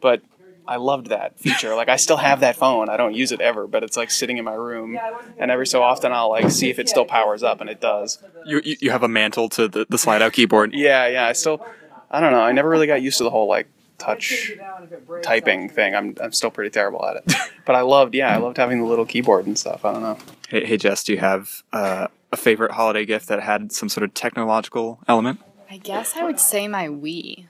but 0.00 0.22
I 0.66 0.76
loved 0.76 1.08
that 1.08 1.38
feature. 1.38 1.74
Like 1.74 1.88
I 1.88 1.96
still 1.96 2.16
have 2.16 2.40
that 2.40 2.56
phone. 2.56 2.88
I 2.88 2.96
don't 2.96 3.14
use 3.14 3.32
it 3.32 3.40
ever, 3.40 3.66
but 3.66 3.82
it's 3.82 3.96
like 3.96 4.10
sitting 4.10 4.38
in 4.38 4.44
my 4.44 4.54
room, 4.54 4.98
and 5.38 5.50
every 5.50 5.66
so 5.66 5.82
often 5.82 6.12
I'll 6.12 6.30
like 6.30 6.50
see 6.50 6.70
if 6.70 6.78
it 6.78 6.88
still 6.88 7.04
powers 7.04 7.42
up, 7.42 7.60
and 7.60 7.68
it 7.68 7.80
does. 7.80 8.22
You 8.46 8.60
you 8.64 8.90
have 8.90 9.02
a 9.02 9.08
mantle 9.08 9.48
to 9.50 9.68
the, 9.68 9.86
the 9.88 9.98
slide 9.98 10.22
out 10.22 10.32
keyboard. 10.32 10.72
yeah, 10.72 11.06
yeah. 11.08 11.26
I 11.26 11.32
still, 11.32 11.64
I 12.10 12.20
don't 12.20 12.32
know. 12.32 12.42
I 12.42 12.52
never 12.52 12.68
really 12.68 12.86
got 12.86 13.02
used 13.02 13.18
to 13.18 13.24
the 13.24 13.30
whole 13.30 13.48
like 13.48 13.68
touch 13.98 14.52
typing 15.22 15.68
thing. 15.68 15.94
I'm 15.94 16.14
I'm 16.22 16.32
still 16.32 16.50
pretty 16.50 16.70
terrible 16.70 17.04
at 17.04 17.16
it, 17.16 17.34
but 17.66 17.74
I 17.74 17.80
loved. 17.80 18.14
Yeah, 18.14 18.32
I 18.32 18.38
loved 18.38 18.56
having 18.56 18.78
the 18.78 18.86
little 18.86 19.06
keyboard 19.06 19.46
and 19.46 19.58
stuff. 19.58 19.84
I 19.84 19.92
don't 19.92 20.02
know. 20.02 20.18
Hey, 20.48 20.64
hey 20.64 20.76
Jess, 20.76 21.02
do 21.02 21.12
you 21.12 21.18
have 21.18 21.64
uh, 21.72 22.06
a 22.32 22.36
favorite 22.36 22.72
holiday 22.72 23.04
gift 23.04 23.28
that 23.28 23.42
had 23.42 23.72
some 23.72 23.88
sort 23.88 24.04
of 24.04 24.14
technological 24.14 25.00
element? 25.08 25.40
I 25.68 25.78
guess 25.78 26.16
I 26.16 26.24
would 26.24 26.40
say 26.40 26.68
my 26.68 26.88
Wii. 26.88 27.46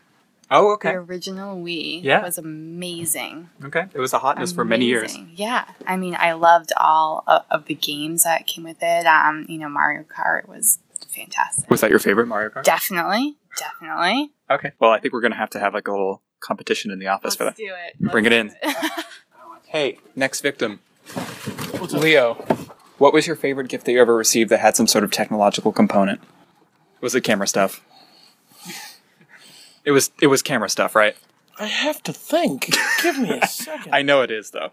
Oh, 0.50 0.72
okay. 0.72 0.90
The 0.90 0.96
original 0.96 1.56
Wii 1.62 2.02
yeah. 2.02 2.22
was 2.22 2.36
amazing. 2.36 3.50
Okay. 3.64 3.86
It 3.94 4.00
was 4.00 4.12
a 4.12 4.18
hotness 4.18 4.50
amazing. 4.50 4.56
for 4.56 4.64
many 4.64 4.86
years. 4.86 5.16
Yeah. 5.34 5.66
I 5.86 5.96
mean, 5.96 6.16
I 6.18 6.32
loved 6.32 6.72
all 6.76 7.24
of 7.50 7.66
the 7.66 7.74
games 7.74 8.24
that 8.24 8.46
came 8.46 8.64
with 8.64 8.78
it. 8.82 9.06
Um, 9.06 9.46
you 9.48 9.58
know, 9.58 9.68
Mario 9.68 10.02
Kart 10.04 10.48
was 10.48 10.80
fantastic. 11.08 11.70
Was 11.70 11.80
that 11.82 11.90
your 11.90 12.00
favorite 12.00 12.26
Mario 12.26 12.50
Kart? 12.50 12.64
Definitely. 12.64 13.36
Definitely. 13.56 14.32
Okay. 14.50 14.72
Well, 14.80 14.90
I 14.90 14.98
think 14.98 15.14
we're 15.14 15.20
going 15.20 15.32
to 15.32 15.38
have 15.38 15.50
to 15.50 15.60
have 15.60 15.72
like 15.72 15.86
a 15.86 15.92
little 15.92 16.22
competition 16.40 16.90
in 16.90 16.98
the 16.98 17.06
office 17.06 17.24
Let's 17.24 17.36
for 17.36 17.44
that. 17.44 17.56
do 17.56 17.66
it. 17.66 17.96
Let's 18.00 18.12
Bring 18.12 18.24
it 18.24 18.32
in. 18.32 18.54
hey, 19.66 19.98
next 20.16 20.40
victim. 20.40 20.80
Leo, 21.92 22.34
what 22.98 23.12
was 23.12 23.26
your 23.26 23.36
favorite 23.36 23.68
gift 23.68 23.86
that 23.86 23.92
you 23.92 24.00
ever 24.00 24.16
received 24.16 24.50
that 24.50 24.60
had 24.60 24.76
some 24.76 24.86
sort 24.86 25.04
of 25.04 25.10
technological 25.10 25.72
component? 25.72 26.20
Was 27.00 27.14
it 27.14 27.22
camera 27.22 27.46
stuff? 27.46 27.84
It 29.84 29.92
was 29.92 30.10
it 30.20 30.26
was 30.28 30.42
camera 30.42 30.68
stuff, 30.68 30.94
right? 30.94 31.16
I 31.58 31.66
have 31.66 32.02
to 32.04 32.12
think. 32.12 32.74
Give 33.02 33.18
me 33.18 33.38
a 33.38 33.46
second. 33.48 33.94
I 33.94 34.02
know 34.02 34.22
it 34.22 34.30
is 34.30 34.50
though. 34.50 34.70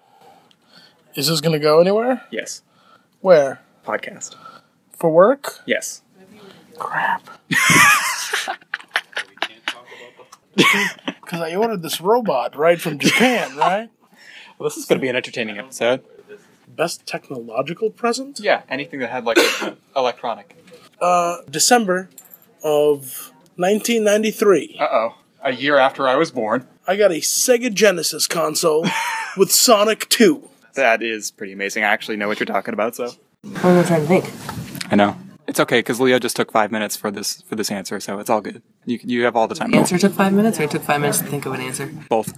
Is 1.15 1.27
this 1.27 1.41
gonna 1.41 1.59
go 1.59 1.79
anywhere? 1.79 2.23
Yes. 2.31 2.61
Where? 3.21 3.61
Podcast. 3.85 4.35
For 4.91 5.09
work? 5.09 5.59
Yes. 5.65 6.01
Crap. 6.77 7.29
Because 10.55 11.41
I 11.41 11.55
ordered 11.55 11.81
this 11.81 11.99
robot 12.01 12.55
right 12.55 12.79
from 12.79 12.97
Japan, 12.99 13.55
right? 13.57 13.89
Well, 14.57 14.69
this 14.69 14.77
is 14.77 14.85
going 14.85 14.97
to 14.97 15.01
be 15.01 15.09
an 15.09 15.15
entertaining 15.15 15.57
episode. 15.57 16.03
Best 16.67 17.05
technological 17.05 17.89
present? 17.89 18.39
Yeah, 18.39 18.61
anything 18.69 18.99
that 19.01 19.09
had 19.09 19.25
like 19.25 19.37
electronic. 19.95 20.55
Uh, 21.01 21.37
December 21.49 22.09
of 22.63 23.33
1993. 23.57 24.77
Uh 24.79 24.87
oh. 24.91 25.15
A 25.43 25.51
year 25.51 25.77
after 25.77 26.07
I 26.07 26.15
was 26.15 26.31
born. 26.31 26.67
I 26.87 26.95
got 26.95 27.11
a 27.11 27.15
Sega 27.15 27.73
Genesis 27.73 28.27
console 28.27 28.85
with 29.37 29.51
Sonic 29.51 30.09
2. 30.09 30.49
That 30.75 31.01
is 31.03 31.31
pretty 31.31 31.53
amazing. 31.53 31.83
I 31.83 31.87
actually 31.87 32.17
know 32.17 32.27
what 32.27 32.39
you're 32.39 32.45
talking 32.45 32.73
about, 32.73 32.95
so. 32.95 33.11
I'm 33.43 33.83
trying 33.85 34.07
to 34.07 34.07
think. 34.07 34.91
I 34.91 34.95
know. 34.95 35.17
It's 35.47 35.59
okay 35.61 35.79
because 35.79 35.99
Leo 35.99 36.19
just 36.19 36.35
took 36.35 36.51
five 36.51 36.71
minutes 36.71 36.97
for 36.97 37.09
this 37.09 37.41
for 37.43 37.55
this 37.55 37.71
answer, 37.71 38.01
so 38.01 38.19
it's 38.19 38.29
all 38.29 38.41
good. 38.41 38.61
You 38.85 38.99
you 39.01 39.23
have 39.23 39.37
all 39.37 39.47
the 39.47 39.55
time. 39.55 39.71
The 39.71 39.77
answer 39.77 39.97
took 39.97 40.11
five 40.13 40.33
minutes, 40.33 40.59
or 40.59 40.63
it 40.63 40.71
took 40.71 40.83
five 40.83 40.99
minutes 40.99 41.19
to 41.19 41.23
think 41.25 41.45
of 41.45 41.53
an 41.53 41.61
answer. 41.61 41.89
Both. 42.09 42.33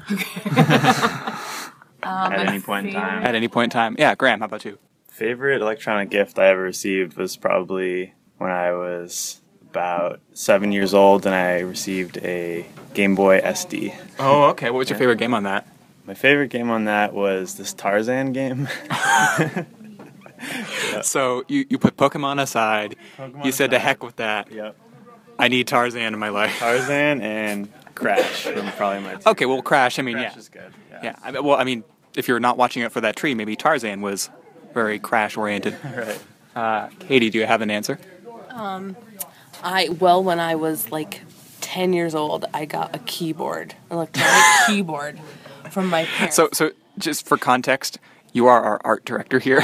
Um, 2.02 2.32
at 2.32 2.48
any 2.48 2.60
point 2.62 2.88
in 2.88 2.94
time. 2.94 3.26
At 3.26 3.36
any 3.36 3.48
point 3.48 3.74
in 3.74 3.78
time. 3.78 3.96
Yeah, 4.00 4.16
Graham, 4.16 4.40
how 4.40 4.46
about 4.46 4.66
you? 4.66 4.78
Favorite 5.10 5.62
electronic 5.62 6.10
gift 6.10 6.40
I 6.40 6.48
ever 6.48 6.62
received 6.62 7.18
was 7.18 7.36
probably 7.36 8.14
when 8.38 8.52
I 8.52 8.72
was 8.72 9.39
about 9.72 10.20
seven 10.34 10.72
years 10.72 10.94
old 10.94 11.26
and 11.26 11.36
I 11.36 11.60
received 11.60 12.18
a 12.18 12.66
Game 12.94 13.16
Boy 13.16 13.42
SP. 13.44 13.94
Oh, 14.18 14.46
okay. 14.50 14.70
What 14.70 14.80
was 14.80 14.90
your 14.90 15.00
favorite 15.00 15.20
game 15.20 15.34
on 15.34 15.44
that? 15.44 15.68
My 16.06 16.14
favorite 16.16 16.50
game 16.50 16.70
on 16.70 16.86
that 16.86 17.14
was 17.14 17.56
this 17.56 17.74
Tarzan 17.74 18.34
game. 18.34 18.68
So 21.02 21.44
you, 21.48 21.66
you 21.70 21.78
put 21.78 21.98
Pokemon 21.98 22.42
aside. 22.42 22.96
Pokemon 23.18 23.46
you 23.46 23.52
said 23.52 23.72
to 23.72 23.80
heck 23.80 24.04
with 24.04 24.18
that. 24.18 24.52
Yep. 24.52 24.76
I 25.38 25.48
need 25.48 25.68
Tarzan 25.68 26.14
in 26.14 26.20
my 26.20 26.30
life. 26.30 26.58
Tarzan 26.60 27.22
and 27.22 27.70
Crash 27.96 28.46
were 28.46 28.72
probably 28.76 29.02
my 29.02 29.16
two. 29.16 29.30
Okay, 29.30 29.46
well, 29.46 29.62
Crash. 29.62 30.00
I 30.00 30.02
mean, 30.02 30.16
Crash 30.16 30.34
yeah, 30.34 30.40
is 30.40 30.50
good. 30.50 30.74
Yeah. 30.92 31.00
yeah. 31.04 31.16
I 31.24 31.32
mean, 31.32 31.44
well, 31.44 31.58
I 31.58 31.64
mean, 31.64 31.84
if 32.16 32.28
you're 32.28 32.40
not 32.40 32.58
watching 32.58 32.84
it 32.84 32.92
for 32.92 33.02
that 33.02 33.16
tree, 33.16 33.34
maybe 33.36 33.56
Tarzan 33.56 34.02
was 34.02 34.30
very 34.74 35.00
Crash 35.00 35.38
oriented. 35.38 35.78
Right. 35.96 36.20
Uh, 36.56 36.90
Katie, 37.00 37.30
do 37.30 37.38
you 37.38 37.46
have 37.46 37.62
an 37.62 37.72
answer? 37.72 38.00
I 39.64 39.90
well, 39.90 40.24
when 40.24 40.40
I 40.40 40.56
was 40.56 40.92
like 40.92 41.22
ten 41.62 41.94
years 41.94 42.16
old, 42.16 42.46
I 42.54 42.66
got 42.66 42.96
a 42.96 43.00
keyboard, 43.00 43.76
electronic 43.92 44.44
keyboard, 44.68 45.20
from 45.70 45.88
my 45.88 46.06
parents. 46.06 46.36
So, 46.36 46.50
so 46.52 46.72
just 46.98 47.28
for 47.28 47.38
context, 47.38 48.00
you 48.34 48.48
are 48.48 48.62
our 48.64 48.82
art 48.84 49.06
director 49.06 49.40
here. 49.40 49.62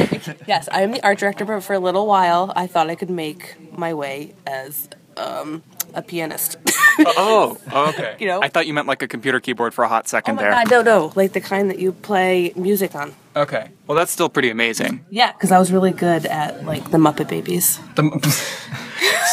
yes, 0.47 0.67
I 0.71 0.81
am 0.81 0.91
the 0.91 1.03
art 1.03 1.19
director, 1.19 1.45
but 1.45 1.61
for 1.61 1.73
a 1.73 1.79
little 1.79 2.07
while, 2.07 2.51
I 2.55 2.67
thought 2.67 2.89
I 2.89 2.95
could 2.95 3.09
make 3.09 3.55
my 3.77 3.93
way 3.93 4.33
as 4.45 4.89
um, 5.17 5.63
a 5.93 6.01
pianist. 6.01 6.57
oh, 6.99 7.57
okay. 7.71 8.15
You 8.19 8.27
know? 8.27 8.41
I 8.41 8.47
thought 8.47 8.67
you 8.67 8.73
meant 8.73 8.87
like 8.87 9.01
a 9.01 9.07
computer 9.07 9.39
keyboard 9.39 9.73
for 9.73 9.83
a 9.83 9.87
hot 9.87 10.03
oh 10.05 10.07
second 10.07 10.35
my 10.35 10.43
there. 10.43 10.51
god, 10.51 10.71
no, 10.71 10.81
no, 10.81 11.11
like 11.15 11.33
the 11.33 11.41
kind 11.41 11.69
that 11.69 11.79
you 11.79 11.91
play 11.91 12.53
music 12.55 12.95
on. 12.95 13.13
Okay. 13.35 13.69
Well, 13.87 13.97
that's 13.97 14.11
still 14.11 14.29
pretty 14.29 14.49
amazing. 14.49 15.05
Yeah, 15.09 15.31
because 15.33 15.51
I 15.51 15.59
was 15.59 15.71
really 15.71 15.91
good 15.91 16.25
at 16.25 16.65
like 16.65 16.91
the 16.91 16.97
Muppet 16.97 17.27
Babies. 17.27 17.79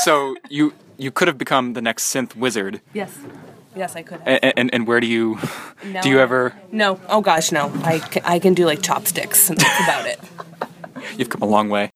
so 0.05 0.37
you 0.49 0.73
you 0.99 1.11
could 1.11 1.29
have 1.29 1.39
become 1.39 1.73
the 1.75 1.83
next 1.83 2.13
synth 2.15 2.37
wizard. 2.37 2.81
Yes, 2.93 3.17
yes, 3.77 3.97
I 3.97 4.03
could. 4.03 4.21
Have. 4.21 4.41
And, 4.43 4.53
and, 4.57 4.75
and 4.75 4.87
where 4.87 5.01
do 5.01 5.07
you 5.07 5.39
No. 5.85 6.01
do 6.03 6.09
you 6.09 6.19
ever 6.21 6.55
No, 6.71 7.01
oh 7.09 7.21
gosh, 7.21 7.53
no. 7.53 7.73
I 7.85 7.99
can, 7.99 8.23
I 8.25 8.39
can 8.39 8.55
do 8.55 8.67
like 8.67 8.83
chopsticks, 8.83 9.49
and 9.51 9.59
that's 9.59 9.83
about 9.85 10.07
it. 10.07 10.21
you've 11.19 11.29
come 11.31 11.43
a 11.43 11.47
long 11.47 11.69
way. 11.69 11.92